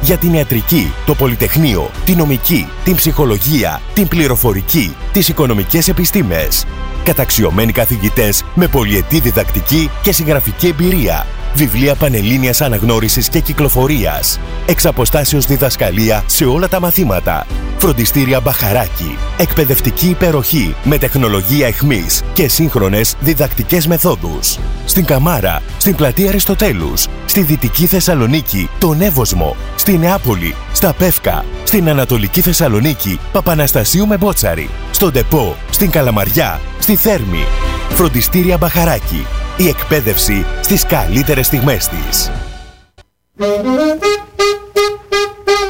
Για 0.00 0.16
την 0.16 0.34
ιατρική, 0.34 0.92
το 1.06 1.14
πολυτεχνείο, 1.14 1.90
την 2.04 2.16
νομική, 2.16 2.68
την 2.84 2.94
ψυχολογία, 2.94 3.80
την 3.94 4.08
πληροφορική, 4.08 4.96
τις 5.12 5.28
οικονομικές 5.28 5.88
επιστήμες. 5.88 6.66
Καταξιωμένοι 7.04 7.72
καθηγητές 7.72 8.44
με 8.54 8.66
πολυετή 8.66 9.20
διδακτική 9.20 9.90
και 10.02 10.12
συγγραφική 10.12 10.66
εμπειρία. 10.66 11.26
Βιβλία 11.54 11.94
πανελλήνιας 11.94 12.60
αναγνώρισης 12.60 13.28
και 13.28 13.40
κυκλοφορίας. 13.40 14.40
Εξ 14.66 14.86
αποστάσεως 14.86 15.46
διδασκαλία 15.46 16.22
σε 16.26 16.44
όλα 16.44 16.68
τα 16.68 16.80
μαθήματα. 16.80 17.46
Φροντιστήρια 17.78 18.40
Μπαχαράκι. 18.40 19.18
Εκπαιδευτική 19.36 20.08
υπεροχή 20.08 20.74
με 20.84 20.98
τεχνολογία 20.98 21.66
εχμής 21.66 22.22
και 22.32 22.48
σύγχρονες 22.48 23.14
διδακτικές 23.20 23.86
μεθόδους. 23.86 24.58
Στην 24.84 25.04
Καμάρα, 25.04 25.62
στην 25.78 25.94
πλατεία 25.94 26.28
Αριστοτέλους, 26.28 27.06
στη 27.26 27.40
Δυτική 27.40 27.86
Θεσσαλονίκη, 27.86 28.68
τον 28.78 29.00
Εύωσμο, 29.00 29.56
στη 29.76 29.98
Νεάπολη, 29.98 30.54
στα 30.72 30.92
Πεύκα, 30.92 31.44
στην 31.64 31.88
Ανατολική 31.88 32.40
Θεσσαλονίκη, 32.40 33.20
Παπαναστασίου 33.32 34.06
με 34.06 34.16
Μπότσαρη, 34.16 34.70
στον 34.90 35.12
Τεπό, 35.12 35.56
στην 35.70 35.90
Καλαμαριά, 35.90 36.60
στη 36.78 36.96
Θέρμη. 36.96 37.44
Φροντιστήρια 37.88 38.56
Μπαχαράκι. 38.56 39.26
Η 39.56 39.68
εκπαίδευση 39.68 40.46
στις 40.60 40.84
καλύτερες 40.86 41.46
στιγμές 41.46 41.88
της. 41.88 42.30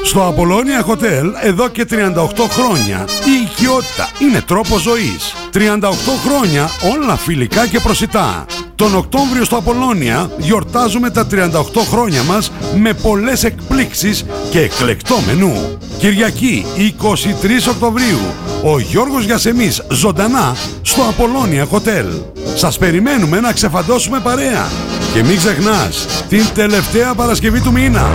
Στο 0.08 0.26
Απολώνια 0.26 0.86
Hotel 0.86 1.24
εδώ 1.42 1.68
και 1.68 1.86
38 1.90 1.94
χρόνια 2.50 3.08
η 3.24 3.42
οικειότητα 3.42 4.08
είναι 4.18 4.40
τρόπο 4.40 4.78
ζωής. 4.78 5.34
38 5.52 5.58
χρόνια 6.26 6.68
όλα 6.94 7.16
φιλικά 7.16 7.66
και 7.66 7.80
προσιτά. 7.80 8.46
Τον 8.74 8.94
Οκτώβριο 8.94 9.44
στο 9.44 9.56
Απολώνια 9.56 10.30
γιορτάζουμε 10.38 11.10
τα 11.10 11.26
38 11.30 11.36
χρόνια 11.90 12.22
μας 12.22 12.52
με 12.76 12.92
πολλές 12.92 13.44
εκπλήξεις 13.44 14.24
και 14.50 14.60
εκλεκτό 14.60 15.16
μενού. 15.26 15.78
Κυριακή 15.98 16.64
23 16.76 17.68
Οκτωβρίου 17.68 18.18
ο 18.64 18.78
Γιώργος 18.78 19.24
Γιασεμής 19.24 19.82
ζωντανά 19.90 20.56
στο 20.82 21.02
Απολώνια 21.02 21.66
Hotel. 21.70 22.22
Σας 22.54 22.78
περιμένουμε 22.78 23.40
να 23.40 23.52
ξεφαντώσουμε 23.52 24.20
παρέα. 24.20 24.66
Και 25.14 25.22
μην 25.22 25.36
ξεχνάς, 25.36 26.06
την 26.28 26.44
τελευταία 26.54 27.14
Παρασκευή 27.14 27.60
του 27.60 27.72
μήνα. 27.72 28.06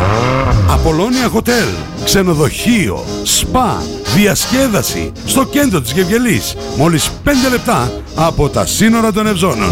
Απολώνια 0.70 1.32
Hotel, 1.36 1.68
ξενοδοχείο, 2.06 3.04
σπα, 3.24 3.84
διασκέδαση 4.16 5.12
στο 5.26 5.46
κέντρο 5.46 5.82
της 5.82 5.92
Γευγελής. 5.92 6.56
Μόλις 6.78 7.10
5 7.24 7.50
λεπτά 7.52 7.92
από 8.16 8.50
τα 8.50 8.66
σύνορα 8.66 9.12
των 9.12 9.28
Ευζώνων. 9.28 9.72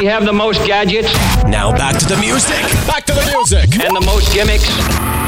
We 0.00 0.04
have 0.14 0.24
the 0.24 0.36
most 0.44 0.60
gadgets. 0.72 1.10
Now 1.56 1.68
back 1.82 1.94
to 2.02 2.06
the 2.12 2.18
music. 2.26 2.62
Back 2.92 3.02
to 3.08 3.14
the 3.20 3.26
music. 3.34 3.66
And 3.84 3.92
the 4.00 4.06
most 4.12 4.26
gimmicks. 4.36 4.68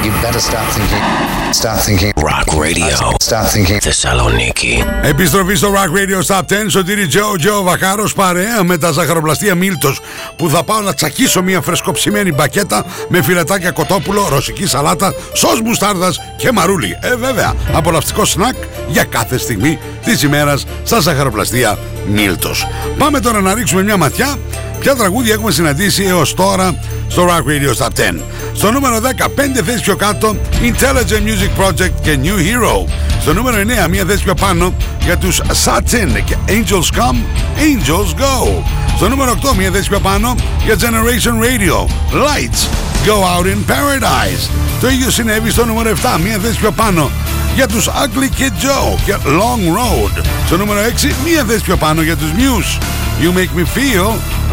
You 0.08 0.14
better 0.22 0.40
start 0.40 0.68
thinking. 0.76 1.04
Start 1.52 1.80
thinking. 1.86 2.12
Rock 2.16 2.48
Radio. 2.64 2.96
Start 3.20 3.46
thinking. 3.54 3.78
Θεσσαλονίκη. 3.80 4.84
Επιστροφή 5.02 5.54
στο 5.54 5.72
Rock 5.74 5.96
Radio 5.96 6.34
Stop 6.34 6.40
10 6.40 6.44
Σωτήρι 6.68 7.06
Τζο 7.06 7.36
Τζο 7.38 7.62
Βακάρος 7.62 8.12
παρέα 8.12 8.64
με 8.64 8.78
τα 8.78 8.90
ζαχαροπλαστεία 8.90 9.54
Μίλτος 9.54 10.00
που 10.36 10.48
θα 10.48 10.64
πάω 10.64 10.80
να 10.80 10.94
τσακίσω 10.94 11.42
μια 11.42 11.60
φρεσκοψημένη 11.60 12.32
μπακέτα 12.32 12.84
με 13.08 13.22
φιλετάκια 13.22 13.70
κοτόπουλο, 13.70 14.28
ρωσική 14.30 14.66
σαλάτα, 14.66 15.14
σως 15.32 15.60
μουστάρδας 15.60 16.20
και 16.36 16.52
μαρούλι. 16.52 16.98
Ε 17.00 17.16
βέβαια, 17.16 17.54
απολαυστικό 17.72 18.24
σνακ 18.24 18.54
για 18.88 19.04
κάθε 19.04 19.38
στιγμή 19.38 19.78
της 20.04 20.22
ημέρας 20.22 20.66
στα 20.84 21.00
ζαχαροπλαστεία 21.00 21.78
Μίλτος. 22.06 22.66
Πάμε 22.98 23.20
τώρα 23.20 23.40
να 23.40 23.54
ρίξουμε 23.54 23.82
μια 23.82 23.96
ματιά 23.96 24.38
ποια 24.80 24.94
τραγούδια 24.94 25.32
έχουμε 25.32 25.50
συναντήσει 25.50 26.04
έως 26.04 26.34
τώρα 26.34 26.74
στο 27.08 27.26
Rock 27.26 27.48
Radio 27.48 27.84
Stop 27.84 28.16
10. 28.16 28.20
Στο 28.52 28.70
νούμερο 28.70 29.00
10, 29.00 29.28
5 29.28 29.62
θέσεις 29.64 29.80
πιο 29.80 29.96
κάτω, 29.96 30.36
Intelligent 30.62 31.22
Music 31.28 31.64
Project 31.64 31.92
και 32.02 32.18
New 32.22 32.36
Hero. 32.36 32.88
Στο 33.20 33.32
νούμερο 33.34 33.56
9, 33.84 33.88
μία 33.88 34.04
θέση 34.04 34.22
πιο 34.24 34.34
πάνω 34.34 34.74
για 35.04 35.16
τους 35.16 35.40
Satin 35.64 36.22
και 36.24 36.36
Angels 36.48 36.96
Come, 36.98 37.18
Angels 37.58 38.20
Go. 38.20 38.62
Στο 38.96 39.08
νούμερο 39.08 39.38
8, 39.52 39.54
μία 39.56 39.70
θέση 39.70 39.88
πιο 39.88 40.00
πάνω 40.00 40.34
για 40.64 40.74
Generation 40.74 41.32
Radio, 41.44 41.76
Lights 42.12 42.62
Go 43.06 43.12
Out 43.12 43.46
in 43.46 43.70
Paradise. 43.72 44.50
Το 44.80 44.88
ίδιο 44.88 45.10
συνέβη 45.10 45.50
στο 45.50 45.64
νούμερο 45.64 45.90
7, 46.16 46.20
μία 46.24 46.38
θέση 46.42 46.58
πιο 46.58 46.70
πάνω 46.70 47.10
για 47.54 47.66
τους 47.68 47.88
Ugly 47.88 48.40
Kid 48.40 48.64
Joe 48.64 48.98
και 49.04 49.14
Long 49.24 49.76
Road. 49.76 50.24
Στο 50.46 50.56
νούμερο 50.56 50.80
6, 50.80 51.14
μία 51.24 51.44
θέση 51.48 51.60
πιο 51.64 51.76
πάνω 51.76 52.02
για 52.02 52.16
τους 52.16 52.28
Muse. 52.36 52.82
You 53.22 53.32
Make 53.38 53.58
Me 53.58 53.64
Feel 53.78 54.06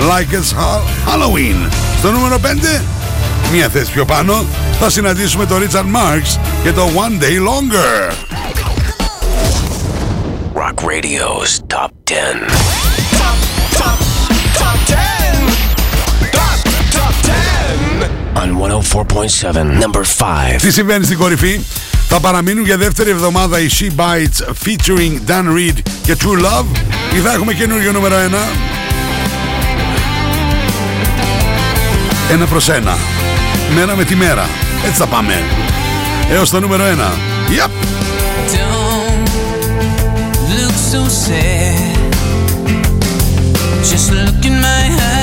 Like 0.10 0.34
It's 0.34 0.54
Ha- 0.60 0.82
Halloween. 1.10 1.70
Στο 2.00 2.12
νούμερο 2.12 2.40
5, 2.40 2.82
μία 3.52 3.70
θέση 3.70 3.92
πιο 3.92 4.06
πάνω, 4.06 4.46
θα 4.80 4.90
συναντήσουμε 4.90 5.46
τον 5.46 5.62
Richard 5.62 5.96
Marx 5.96 6.40
και 6.64 6.72
το 6.72 6.90
One 6.96 7.24
Day 7.24 7.38
Longer. 7.48 8.14
Rock 10.56 10.84
Radio's 10.84 11.60
Top 11.74 11.90
10. 12.04 12.14
On 18.38 18.50
104.7, 18.52 19.82
number 19.82 20.04
5. 20.18 20.58
Τι 20.62 20.72
συμβαίνει 20.72 21.06
στην 21.06 21.18
κορυφή; 21.18 21.60
Θα 22.10 22.20
παραμείνουν 22.20 22.66
για 22.66 22.78
δεύτερη 22.78 23.10
εβδομάδα 23.10 23.60
οι 23.60 23.68
She 23.80 24.00
Bites 24.00 24.54
featuring 24.66 25.20
Dan 25.28 25.58
Reed 25.58 25.78
και 26.04 26.16
True 26.20 26.46
Love 26.46 26.66
ή 27.16 27.20
θα 27.20 27.34
έχουμε 27.34 27.54
καινούριο 27.54 27.92
νούμερο 27.92 28.16
1. 28.16 28.20
Ένα 32.32 32.46
προς 32.46 32.70
ένα. 32.70 32.98
Μέρα 33.74 33.96
με 33.96 34.04
τη 34.04 34.16
μέρα. 34.16 34.46
Έτσι 34.86 34.98
θα 34.98 35.08
πάμε. 35.08 35.34
Έως 36.32 36.50
το 36.50 36.60
νούμερο 36.60 36.84
1. 36.84 36.88
Yep. 36.88 37.70
Don't 38.54 39.30
look 40.58 40.76
so 40.92 41.02
sad. 41.26 41.96
Just 43.90 44.10
look 44.12 44.46
in 44.50 44.56
my 44.62 44.84
eyes. 45.10 45.15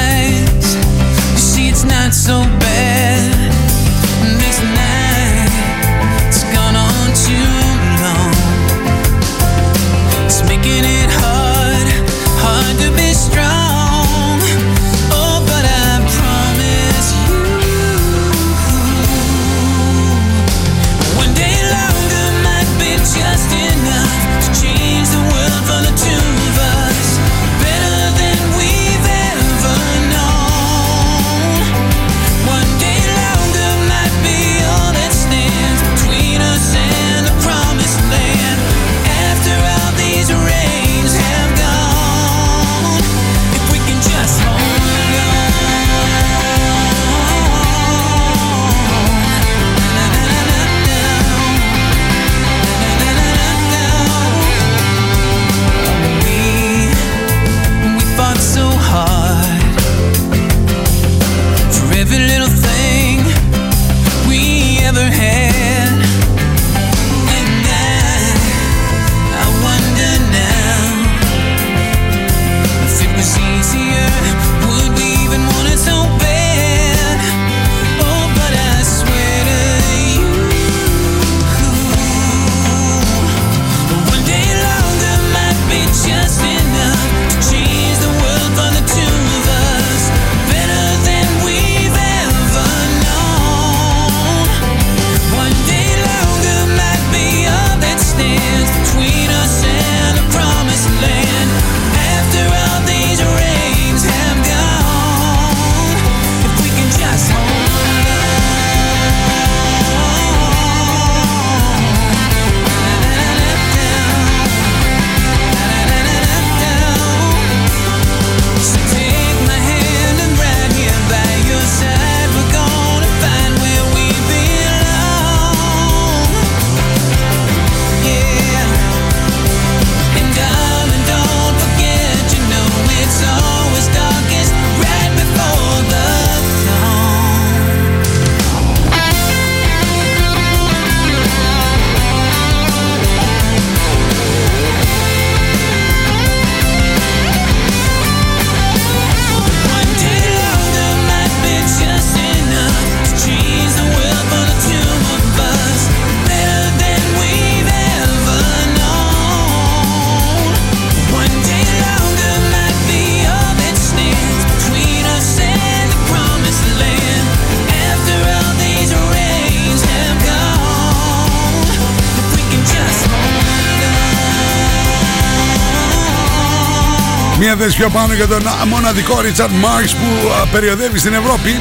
μέρες 177.73 177.77
πιο 177.77 177.89
πάνω 178.01 178.15
για 178.15 178.29
τον 178.29 178.43
μοναδικό 178.69 179.17
Richard 179.17 179.55
Marx 179.65 179.91
που 179.91 180.31
περιοδεύει 180.53 180.99
στην 180.99 181.15
Ευρώπη. 181.15 181.61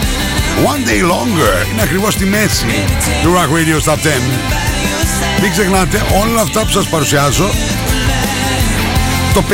One 0.66 0.88
Day 0.90 1.02
Longer 1.12 1.72
είναι 1.72 1.82
ακριβώς 1.82 2.14
στη 2.14 2.26
μέση 2.26 2.66
του 3.24 3.34
Rock 3.34 3.50
Radio 3.58 3.78
στα 3.80 3.96
10. 3.96 4.00
Μην 5.42 5.52
ξεχνάτε, 5.52 6.02
όλα 6.22 6.42
αυτά 6.42 6.62
που 6.62 6.70
σας 6.70 6.88
παρουσιάζω 6.88 7.50
το 9.34 9.44
50% 9.50 9.54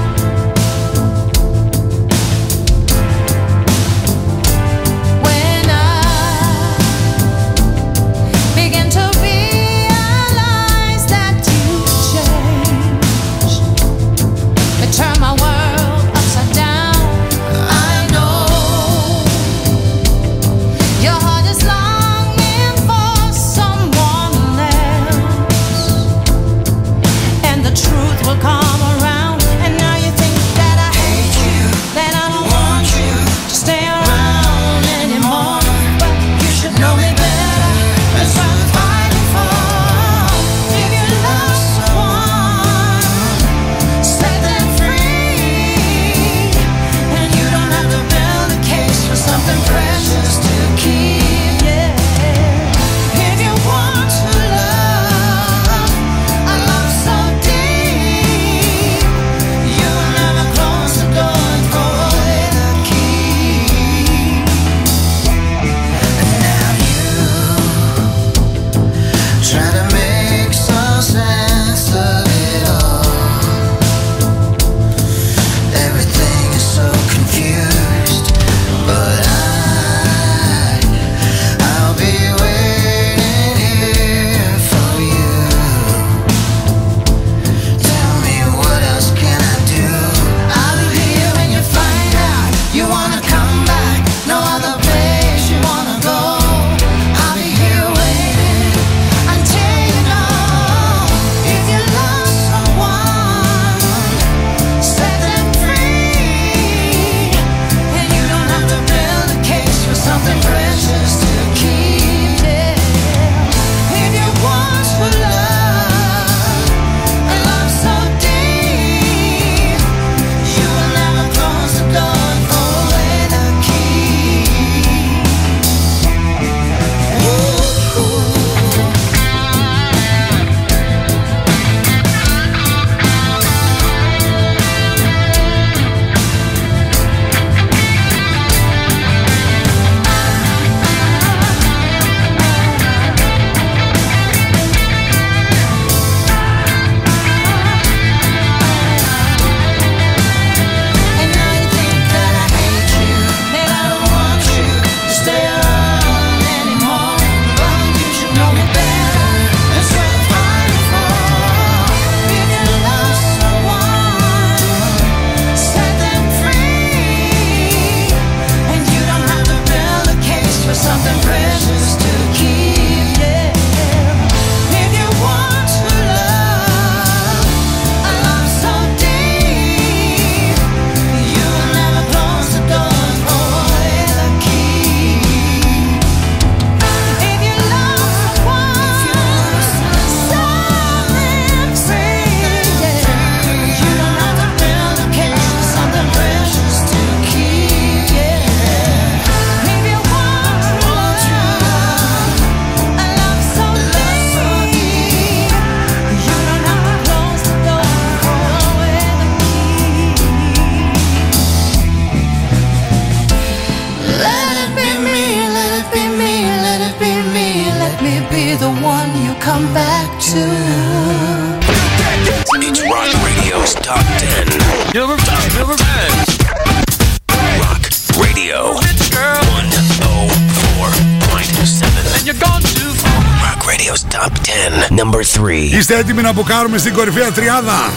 Είστε 235.91 236.01
έτοιμοι 236.01 236.23
να 236.23 236.33
μπουκάρουμε 236.33 236.79
στην 236.79 236.95
κορυφαία 236.95 237.33
τριάδα; 237.33 237.93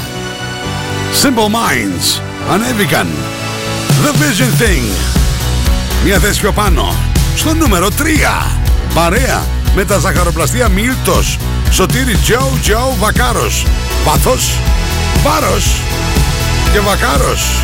Simple 1.22 1.48
Minds 1.56 2.22
ανέβηκαν. 2.52 3.08
The 4.04 4.10
Vision 4.10 4.62
Thing. 4.62 4.92
Μια 6.04 6.20
θέση 6.20 6.40
πιο 6.40 6.52
πάνω. 6.52 6.96
Στο 7.36 7.54
νούμερο 7.54 7.88
3. 7.88 8.62
Παρέα 8.94 9.44
με 9.76 9.86
τα 9.86 9.98
ζαχαροπλαστεία 9.98 10.68
Μίλτος. 10.70 11.38
Σωτήρι 11.72 12.16
Τζο 12.16 12.52
Τζο 12.62 12.96
Βακάρος. 13.00 13.66
Πάθος, 14.06 14.52
Βάρος. 15.24 15.66
Και 16.74 16.80
Βακάρος. 16.80 17.64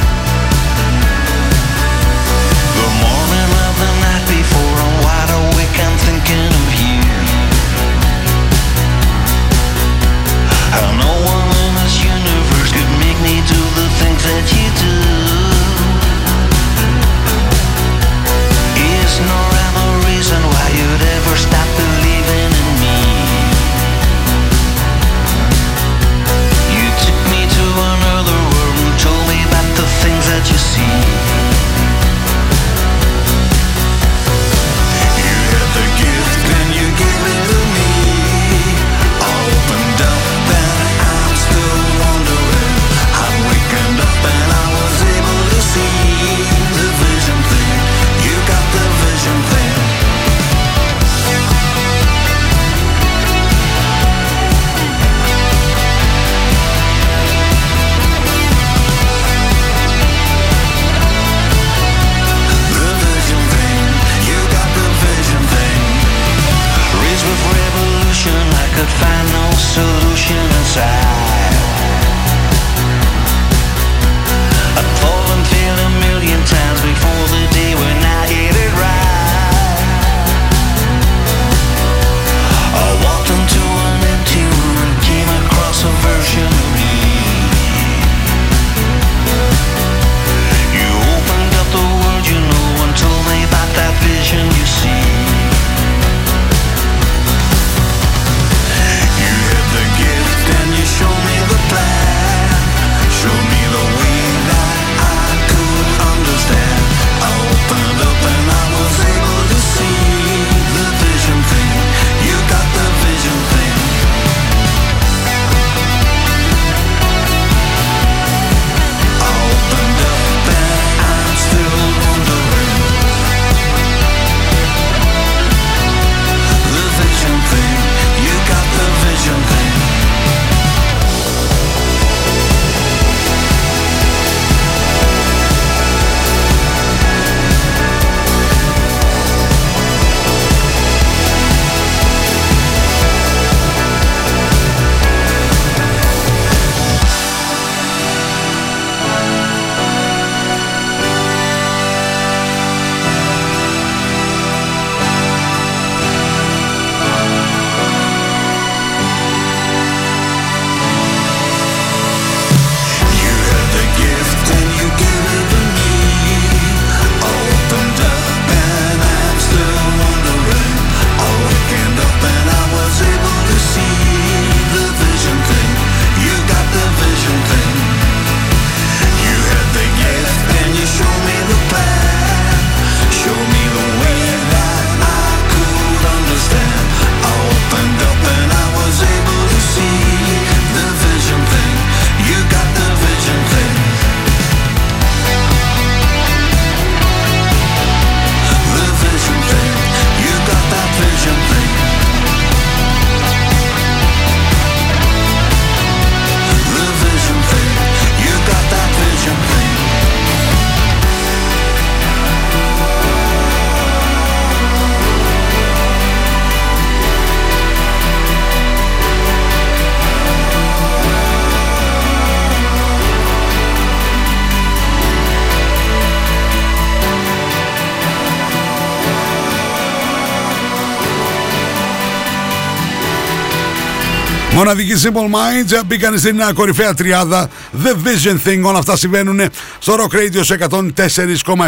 Μοναδική 234.57 234.93
Simple 235.03 235.29
Minds 235.35 235.81
μπήκαν 235.85 236.19
στην 236.19 236.41
α, 236.41 236.53
κορυφαία 236.53 236.93
τριάδα 236.93 237.49
The 237.83 237.87
Vision 237.87 238.37
Thing. 238.47 238.61
Όλα 238.63 238.79
αυτά 238.79 238.97
συμβαίνουν 238.97 239.41
στο 239.79 239.95
Rock 239.95 240.15
Radio 240.15 240.39
σε 240.41 240.57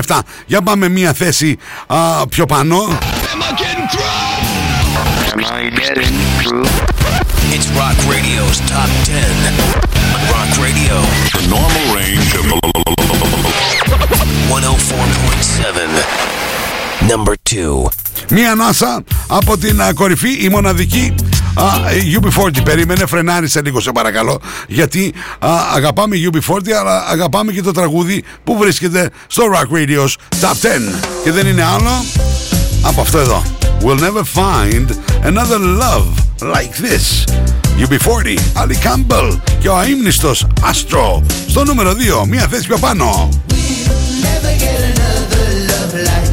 104,7. 0.08 0.20
Για 0.46 0.62
πάμε 0.62 0.88
μία 0.90 1.14
θέση 1.14 1.58
α, 1.88 2.28
πιο 2.28 2.46
πάνω. 2.46 2.98
It's 7.56 7.68
Rock 7.82 7.98
Radio's 8.14 8.58
Top 8.74 8.90
10. 9.06 9.10
Rock 10.34 10.52
Radio. 10.66 10.96
The 11.38 11.44
normal 11.56 11.86
range 12.00 12.30
of 12.40 12.44
104.7. 14.50 16.49
Number 17.08 17.34
2. 17.50 17.86
Μία 18.30 18.52
ανάσα 18.52 19.04
από 19.28 19.58
την 19.58 19.82
α, 19.82 19.94
κορυφή, 19.94 20.30
η 20.44 20.50
μοναδική 20.50 21.14
α, 21.54 21.64
UB40. 22.22 22.64
Περίμενε, 22.64 23.06
φρενάρισε 23.06 23.62
λίγο 23.62 23.80
σε 23.80 23.92
παρακαλώ. 23.92 24.40
Γιατί 24.68 25.14
α, 25.40 25.50
αγαπάμε 25.76 26.16
UB40, 26.32 26.72
αλλά 26.80 27.06
αγαπάμε 27.10 27.52
και 27.52 27.62
το 27.62 27.72
τραγούδι 27.72 28.24
που 28.44 28.58
βρίσκεται 28.58 29.10
στο 29.28 29.44
Rock 29.54 29.76
Radio's 29.78 30.14
Top 30.42 30.48
10. 30.48 30.54
Και 31.24 31.32
δεν 31.32 31.48
είναι 31.48 31.64
άλλο 31.64 32.06
από 32.82 33.02
αυτό 33.02 33.18
εδώ. 33.18 33.44
We'll 33.82 34.00
never 34.00 34.24
find 34.24 34.90
another 35.24 35.60
love 35.60 36.08
like 36.42 36.76
this. 36.84 37.26
UB40, 37.80 38.38
Ali 38.54 38.76
Campbell 38.84 39.38
και 39.60 39.70
ο 39.70 39.78
αείμνηστος 39.78 40.48
Astro. 40.62 41.22
Στο 41.48 41.64
νούμερο 41.64 41.92
2, 42.24 42.28
μία 42.28 42.48
θέση 42.48 42.68
πιο 42.68 42.78
πάνω. 42.78 43.30
Never 43.50 44.54
get 44.64 44.80
another 44.94 45.46
love 45.70 45.94
like 45.94 46.29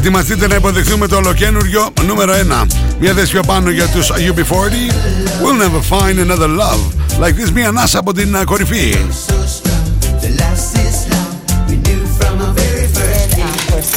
Ετοιμαστείτε 0.00 0.46
να 0.46 0.54
υποδεχθούμε 0.54 1.06
το 1.06 1.16
ολοκένουργιο 1.16 1.90
νούμερο 2.06 2.32
1. 2.62 2.66
Μια 3.00 3.12
θέση 3.12 3.32
πιο 3.32 3.42
πάνω 3.46 3.70
για 3.70 3.86
τους 3.86 4.10
UB40. 4.10 4.92
We'll 5.42 5.62
never 5.62 5.98
find 5.98 6.30
another 6.30 6.48
love 6.48 6.80
like 7.20 7.34
this. 7.34 7.50
Μια 7.54 7.68
ανάσα 7.68 7.98
από 7.98 8.12
την 8.12 8.36
α, 8.36 8.44
κορυφή. 8.44 8.94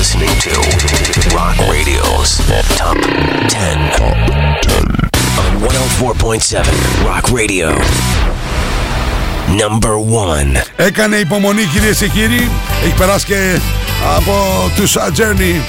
You're 0.00 0.08
listening 0.08 0.36
to 0.48 0.54
Rock 1.36 1.56
Radio's 1.68 2.30
Top 2.78 2.96
10. 2.96 3.76
On 5.38 5.60
104.7 5.60 7.04
Rock 7.04 7.30
Radio. 7.30 7.68
Number 9.62 9.98
1. 9.98 10.62
Έκανε 10.76 11.16
υπομονή 11.16 11.64
κυρίες 11.64 11.98
και 11.98 12.08
κύριοι. 12.08 12.48
Έχει 12.84 12.94
περάσει 12.94 13.26
και 13.26 13.58
από 14.16 14.32
τους 14.76 14.96
α, 14.96 15.10
Journey 15.16 15.60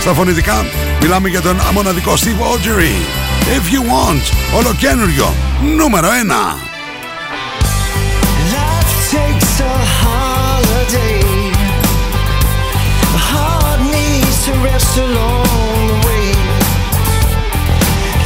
στα 0.00 0.12
φωνητικά. 0.14 0.64
Μιλάμε 1.00 1.28
για 1.28 1.40
τον 1.40 1.56
μοναδικό 1.72 2.12
Steve 2.12 2.42
Augeri. 2.42 2.94
If 3.56 3.74
you 3.74 3.80
want, 3.80 4.56
ολοκένουργιο, 4.58 5.34
νούμερο 5.76 6.08
1. 6.08 6.73
Rest 14.64 14.96
along 14.96 15.86
the 15.90 15.98
way. 16.06 16.28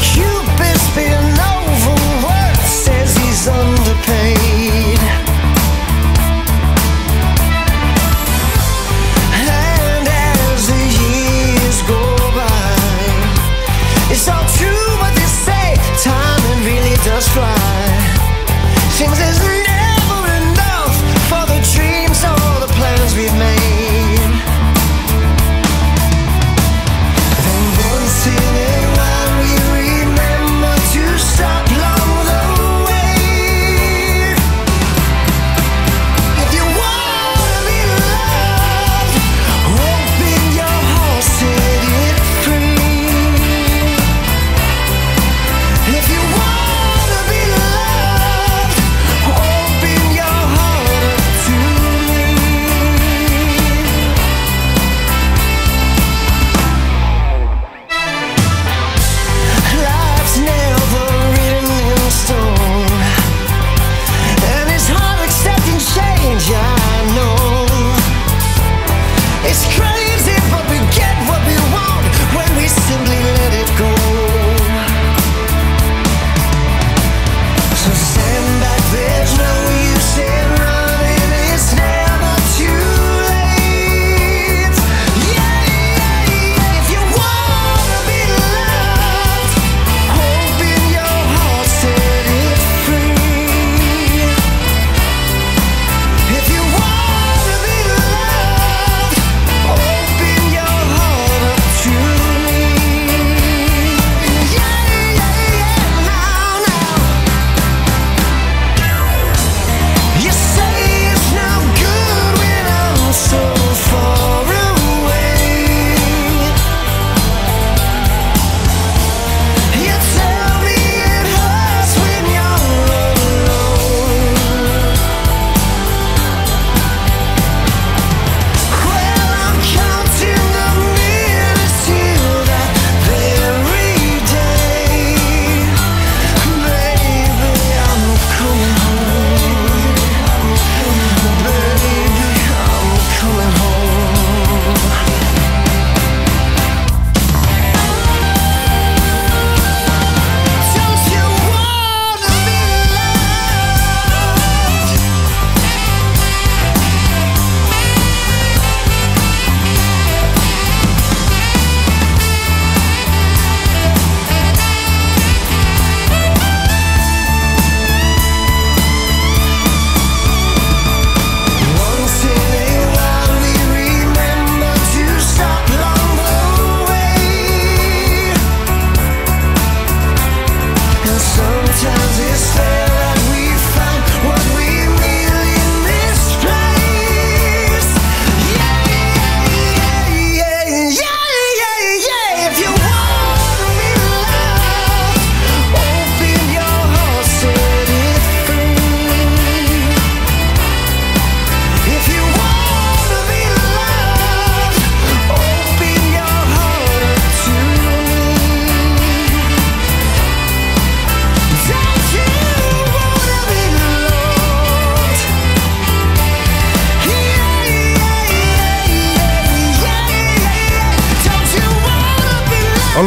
Cupid's 0.07 0.87
been 0.95 1.29
overworked, 1.55 2.69
says 2.85 3.11
he's 3.17 3.49
underpaid. 3.49 5.01
And 9.51 10.07
as 10.07 10.61
the 10.73 10.83
years 11.03 11.79
go 11.91 12.03
by, 12.39 12.75
it's 14.13 14.29
all 14.29 14.47
true 14.59 14.89
what 15.03 15.13
they 15.19 15.31
say. 15.47 15.67
Time 16.03 16.43
and 16.53 16.61
really 16.71 16.97
does 17.09 17.27
fly. 17.35 17.89
Seems 18.97 19.19
there's 19.19 19.43
never 19.73 20.21
enough 20.43 20.95
for 21.31 21.43
the 21.53 21.59
dreams 21.75 22.23
or 22.31 22.61
the 22.65 22.71
plans 22.79 23.15
we've 23.17 23.39
made. 23.39 23.58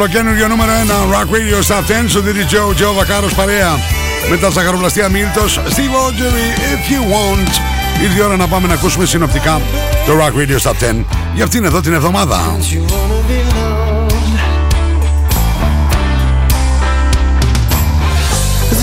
Ολοκένουργιο 0.02 0.48
νούμερο 0.48 0.72
1 0.72 1.14
Rock 1.14 1.26
Radio 1.34 1.66
Stop 1.68 2.04
10 2.04 2.04
στο 2.08 2.20
DJ 2.20 2.54
Joe, 2.54 2.82
Joe 2.82 2.94
Βακάρος 2.96 3.34
παρέα 3.34 3.78
με 4.30 4.36
τα 4.36 4.50
ζαχαροπλαστεία 4.50 5.08
Μίλτος 5.08 5.60
Steve 5.68 5.70
Audrey 5.70 6.58
If 6.72 6.92
You 6.92 7.00
Want 7.12 7.50
Ήρθε 8.02 8.18
η 8.18 8.22
ώρα 8.22 8.36
να 8.36 8.48
πάμε 8.48 8.66
να 8.68 8.74
ακούσουμε 8.74 9.04
συνοπτικά 9.06 9.60
το 10.06 10.12
Rock 10.18 10.38
Radio 10.38 10.70
Stop 10.70 11.00
10 11.00 11.04
για 11.34 11.44
αυτήν 11.44 11.64
εδώ 11.64 11.80
την 11.80 11.92
εβδομάδα 11.92 12.56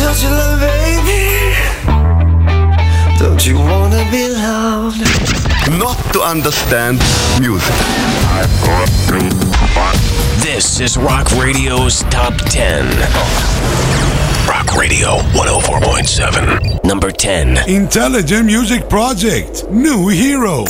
Don't 0.01 0.21
you 0.23 0.29
love 0.39 0.59
baby? 0.67 1.23
Don't 3.21 3.41
you 3.47 3.55
wanna 3.67 4.03
be 4.11 4.23
loved? 4.43 5.48
Not 5.77 5.97
to 6.13 6.21
understand 6.21 6.97
music. 7.39 7.75
This 10.41 10.79
is 10.79 10.97
Rock 10.97 11.29
Radio's 11.33 12.01
Top 12.09 12.33
10. 12.35 12.87
Rock 14.49 14.75
Radio 14.75 15.17
104.7. 15.37 16.83
Number 16.83 17.11
10. 17.11 17.69
Intelligent 17.69 18.47
Music 18.47 18.89
Project 18.89 19.69
New 19.69 20.07
Hero 20.07 20.65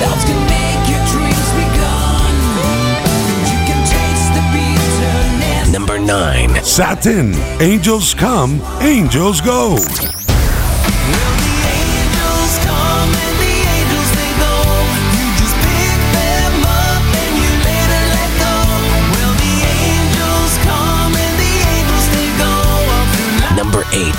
Bells 0.00 0.24
can 0.24 0.40
make 0.50 0.82
your 0.90 1.04
dreams 1.12 1.50
begun. 1.54 2.34
You 3.46 3.58
can 3.70 3.80
taste 3.86 4.34
the 4.34 4.42
bitterness. 4.50 5.72
Number 5.72 5.98
9. 6.00 6.64
Satin 6.64 7.34
Angels 7.60 8.14
Come 8.14 8.60
Angels 8.80 9.40
Go 9.40 9.76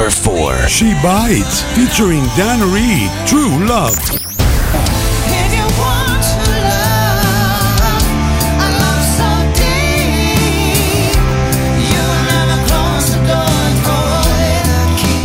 number 0.00 0.10
four. 0.10 0.56
She 0.66 0.94
Bites, 1.02 1.60
featuring 1.74 2.24
Dan 2.34 2.72
Reed, 2.72 3.10
True 3.28 3.66
Love. 3.66 3.98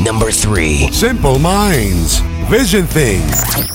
Number 0.03 0.31
three. 0.31 0.91
Simple 0.91 1.39
Minds, 1.39 2.19
Vision 2.49 2.85
Things. 2.85 3.74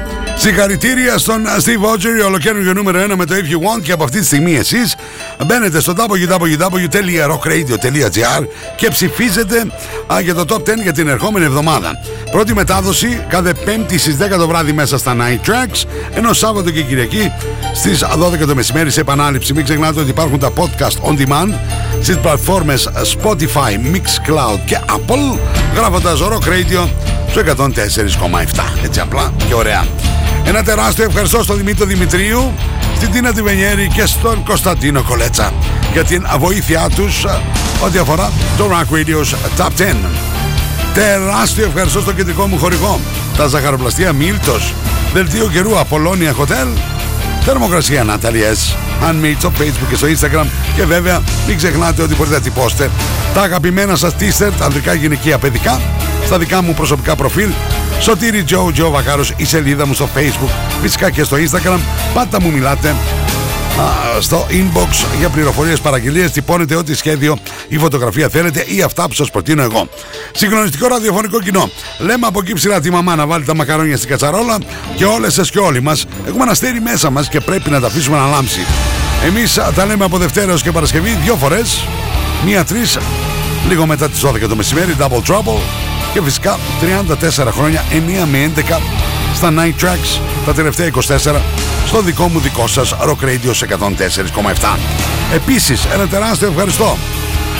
Συγχαρητήρια 0.43 1.17
στον 1.17 1.45
Steve 1.45 1.93
Audrey, 1.93 2.25
ολοκαίριο 2.25 2.73
νούμερο 2.73 3.03
1 3.03 3.13
με 3.17 3.25
το 3.25 3.35
If 3.35 3.51
You 3.51 3.55
Want 3.55 3.81
και 3.81 3.91
από 3.91 4.03
αυτή 4.03 4.19
τη 4.19 4.25
στιγμή 4.25 4.55
εσείς 4.55 4.95
μπαίνετε 5.45 5.79
στο 5.79 5.93
www.rockradio.gr 5.97 8.45
και 8.75 8.89
ψηφίζετε 8.89 9.65
α, 10.13 10.21
για 10.21 10.33
το 10.33 10.45
Top 10.49 10.59
10 10.69 10.75
για 10.81 10.93
την 10.93 11.07
ερχόμενη 11.07 11.45
εβδομάδα. 11.45 11.91
Πρώτη 12.31 12.53
μετάδοση 12.53 13.25
κάθε 13.27 13.53
Πέμπτη 13.65 13.97
στις 13.97 14.17
10 14.19 14.23
το 14.37 14.47
βράδυ 14.47 14.71
μέσα 14.71 14.97
στα 14.97 15.15
Night 15.19 15.39
Tracks, 15.49 15.83
ενώ 16.13 16.33
Σάββατο 16.33 16.71
και 16.71 16.81
Κυριακή 16.81 17.31
στις 17.73 18.03
12 18.03 18.07
το 18.47 18.55
μεσημέρι 18.55 18.91
σε 18.91 18.99
επανάληψη. 18.99 19.53
Μην 19.53 19.63
ξεχνάτε 19.63 19.99
ότι 19.99 20.09
υπάρχουν 20.09 20.39
τα 20.39 20.51
podcast 20.55 20.97
on 21.09 21.17
demand 21.17 21.53
στις 22.01 22.17
πλατφόρμες 22.17 22.89
Spotify, 22.95 23.79
Mixcloud 23.93 24.59
και 24.65 24.79
Apple 24.89 25.37
γράφοντας 25.75 26.21
Rock 26.21 26.47
Radio 26.47 26.89
στο 27.29 27.41
104,7. 27.41 27.43
Έτσι 28.83 28.99
απλά 28.99 29.33
και 29.47 29.53
ωραία. 29.53 30.10
Ένα 30.45 30.63
τεράστιο 30.63 31.03
ευχαριστώ 31.03 31.43
στον 31.43 31.57
Δημήτρη 31.57 31.85
Δημητρίου, 31.85 32.53
στην 32.95 33.11
Τίνα 33.11 33.33
Τιβενιέρη 33.33 33.87
και 33.87 34.05
στον 34.05 34.43
Κωνσταντίνο 34.43 35.03
Κολέτσα 35.03 35.53
για 35.93 36.03
την 36.03 36.27
βοήθειά 36.39 36.89
τους 36.95 37.23
ε, 37.23 37.41
ό,τι 37.85 37.97
αφορά 37.97 38.31
το 38.57 38.69
Rock 38.71 38.95
Radio's 38.95 39.61
Top 39.61 39.69
10. 39.77 39.95
Τεράστιο 40.93 41.65
ευχαριστώ 41.65 42.01
στον 42.01 42.15
κεντρικό 42.15 42.47
μου 42.47 42.57
χορηγό, 42.57 42.99
τα 43.37 43.47
ζαχαροπλαστεία 43.47 44.13
Μίλτος, 44.13 44.73
δελτίο 45.13 45.47
καιρού 45.47 45.79
Απολώνια 45.79 46.35
Hotel, 46.35 46.67
θερμοκρασία 47.41 48.03
Ναταλιές, 48.03 48.75
Handmade 49.03 49.35
στο 49.37 49.51
Facebook 49.59 49.87
και 49.89 49.95
στο 49.95 50.07
Instagram 50.07 50.45
και 50.75 50.85
βέβαια 50.85 51.21
μην 51.47 51.57
ξεχνάτε 51.57 52.01
ότι 52.01 52.15
μπορείτε 52.15 52.35
να 52.35 52.41
τυπώσετε 52.41 52.89
τα 53.33 53.41
αγαπημένα 53.41 53.95
σας 53.95 54.13
t-shirt, 54.19 54.61
ανδρικά, 54.61 54.93
γυναικεία, 54.93 55.37
παιδικά, 55.37 55.81
στα 56.25 56.37
δικά 56.37 56.61
μου 56.61 56.73
προσωπικά 56.73 57.15
προφίλ 57.15 57.49
Σωτήρι 58.01 58.43
Τζο, 58.43 58.71
Τζο 58.73 58.89
Βακάρος, 58.89 59.33
η 59.37 59.45
σελίδα 59.45 59.85
μου 59.87 59.93
στο 59.93 60.09
Facebook, 60.15 60.49
φυσικά 60.81 61.09
και 61.11 61.23
στο 61.23 61.37
Instagram. 61.37 61.79
Πάντα 62.13 62.41
μου 62.41 62.51
μιλάτε 62.51 62.89
α, 62.89 64.21
στο 64.21 64.47
inbox 64.49 65.05
για 65.19 65.29
πληροφορίες, 65.29 65.79
παραγγελίες, 65.79 66.31
τυπώνετε 66.31 66.75
ό,τι 66.75 66.95
σχέδιο 66.95 67.37
ή 67.67 67.77
φωτογραφία 67.77 68.29
θέλετε 68.29 68.65
ή 68.67 68.81
αυτά 68.81 69.07
που 69.07 69.13
σας 69.13 69.31
προτείνω 69.31 69.61
εγώ. 69.61 69.87
Συγκλονιστικό 70.33 70.87
ραδιοφωνικό 70.87 71.39
κοινό. 71.41 71.69
Λέμε 71.99 72.27
από 72.27 72.39
εκεί 72.39 72.53
ψηλά 72.53 72.79
τη 72.81 72.91
μαμά 72.91 73.15
να 73.15 73.25
βάλει 73.25 73.45
τα 73.45 73.55
μακαρόνια 73.55 73.97
στην 73.97 74.09
κατσαρόλα 74.09 74.57
και 74.95 75.05
όλες 75.05 75.33
σας 75.33 75.49
και 75.49 75.59
όλοι 75.59 75.81
μας 75.81 76.05
έχουμε 76.27 76.43
ένα 76.43 76.51
αστέρι 76.51 76.81
μέσα 76.81 77.09
μας 77.09 77.29
και 77.29 77.39
πρέπει 77.39 77.69
να 77.69 77.79
τα 77.79 77.87
αφήσουμε 77.87 78.17
να 78.17 78.27
λάμψει. 78.27 78.59
Εμείς 79.25 79.57
α, 79.57 79.71
τα 79.75 79.85
λέμε 79.85 80.05
από 80.05 80.17
Δευτέρα 80.17 80.51
έως 80.51 80.61
και 80.61 80.71
Παρασκευή 80.71 81.09
δύο 81.23 81.35
φορές. 81.35 81.85
Μία-τρεις, 82.45 82.97
λίγο 83.67 83.85
μετά 83.85 84.09
τις 84.09 84.21
12 84.21 84.47
το 84.47 84.55
μεσημέρι, 84.55 84.95
Double 84.99 85.31
Trouble. 85.31 85.90
Και 86.13 86.21
φυσικά 86.21 86.59
34 87.41 87.51
χρόνια, 87.51 87.83
9 87.91 88.25
με 88.31 88.51
11 88.55 88.79
στα 89.35 89.53
Night 89.57 89.83
Tracks, 89.83 90.21
τα 90.45 90.53
τελευταία 90.53 90.87
24, 90.87 91.41
στο 91.85 92.01
δικό 92.01 92.27
μου 92.27 92.39
δικό 92.39 92.67
σας 92.67 92.95
Rock 93.01 93.25
Radio 93.25 93.51
σε 93.51 93.65
104,7. 93.65 94.77
Επίσης, 95.33 95.85
ένα 95.93 96.07
τεράστιο 96.07 96.47
ευχαριστώ 96.47 96.97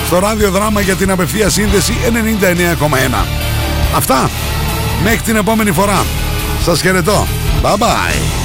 στο 0.06 0.18
ραδιοδράμα 0.18 0.80
για 0.80 0.94
την 0.94 1.10
απευθεία 1.10 1.48
σύνδεση 1.48 1.96
99,1. 2.04 3.26
Αυτά, 3.96 4.30
μέχρι 5.02 5.20
την 5.20 5.36
επόμενη 5.36 5.72
φορά. 5.72 6.04
Σας 6.64 6.80
χαιρετώ. 6.80 7.26
Bye 7.62 7.76
bye. 7.76 8.41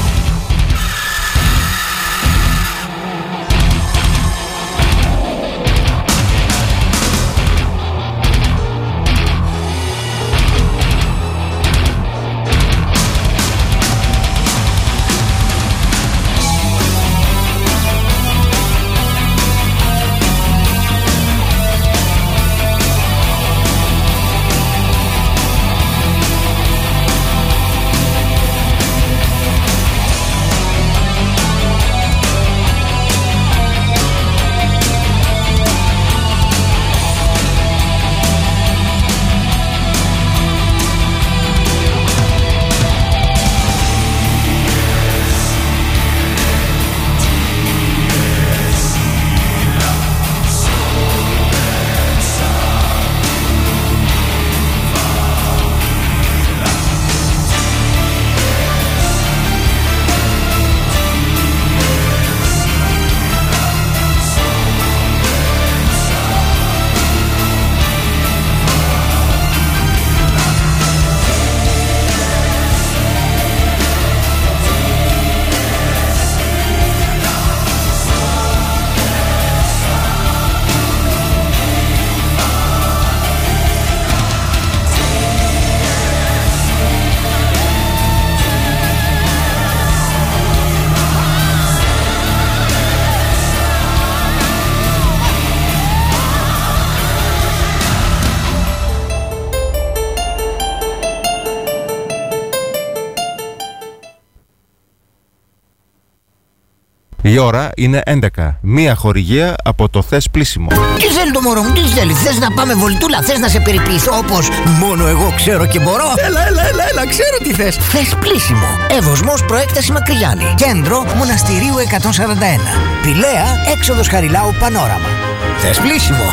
Η 107.38 107.40
ώρα 107.40 107.70
είναι 107.76 108.02
11. 108.06 108.58
Μία 108.62 108.96
χορηγία 108.96 109.56
από 109.64 109.90
το 109.90 110.02
Θες 110.02 110.30
Πλήσιμο. 110.30 110.68
Τι 110.98 111.08
θέλει 111.08 111.32
το 111.32 111.42
μωρό 111.42 111.62
μου, 111.62 111.74
τι 111.74 111.80
θέλει. 111.80 112.14
Θες 112.14 112.40
να 112.40 112.52
πάμε 112.52 112.74
βολτούλα, 112.74 113.22
θες 113.22 113.40
να 113.40 113.48
σε 113.48 113.60
περιποιηθώ 113.60 114.18
όπως 114.18 114.50
μόνο 114.80 115.08
εγώ 115.08 115.34
ξέρω 115.36 115.66
και 115.66 115.80
μπορώ. 115.80 116.14
Έλα, 116.16 116.48
έλα, 116.48 116.68
έλα, 116.68 116.84
έλα, 116.90 117.08
ξέρω 117.08 117.38
τι 117.44 117.54
θες. 117.54 117.76
Θες 117.76 118.16
πλήσιμο. 118.20 118.68
Εύωσμος 118.90 119.46
προέκταση 119.46 119.92
Μακριγιάννη. 119.92 120.54
Κέντρο 120.56 121.06
Μοναστηρίου 121.18 121.76
141. 121.78 123.02
Πηλαία 123.02 123.46
έξοδος 123.74 124.08
Χαριλάου 124.08 124.56
Πανόραμα. 124.60 125.10
Θες 125.58 125.80
πλήσιμο. 125.80 126.26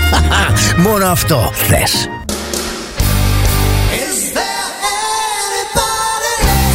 Μόνο 0.89 1.07
αυτό 1.07 1.51
θες. 1.53 2.09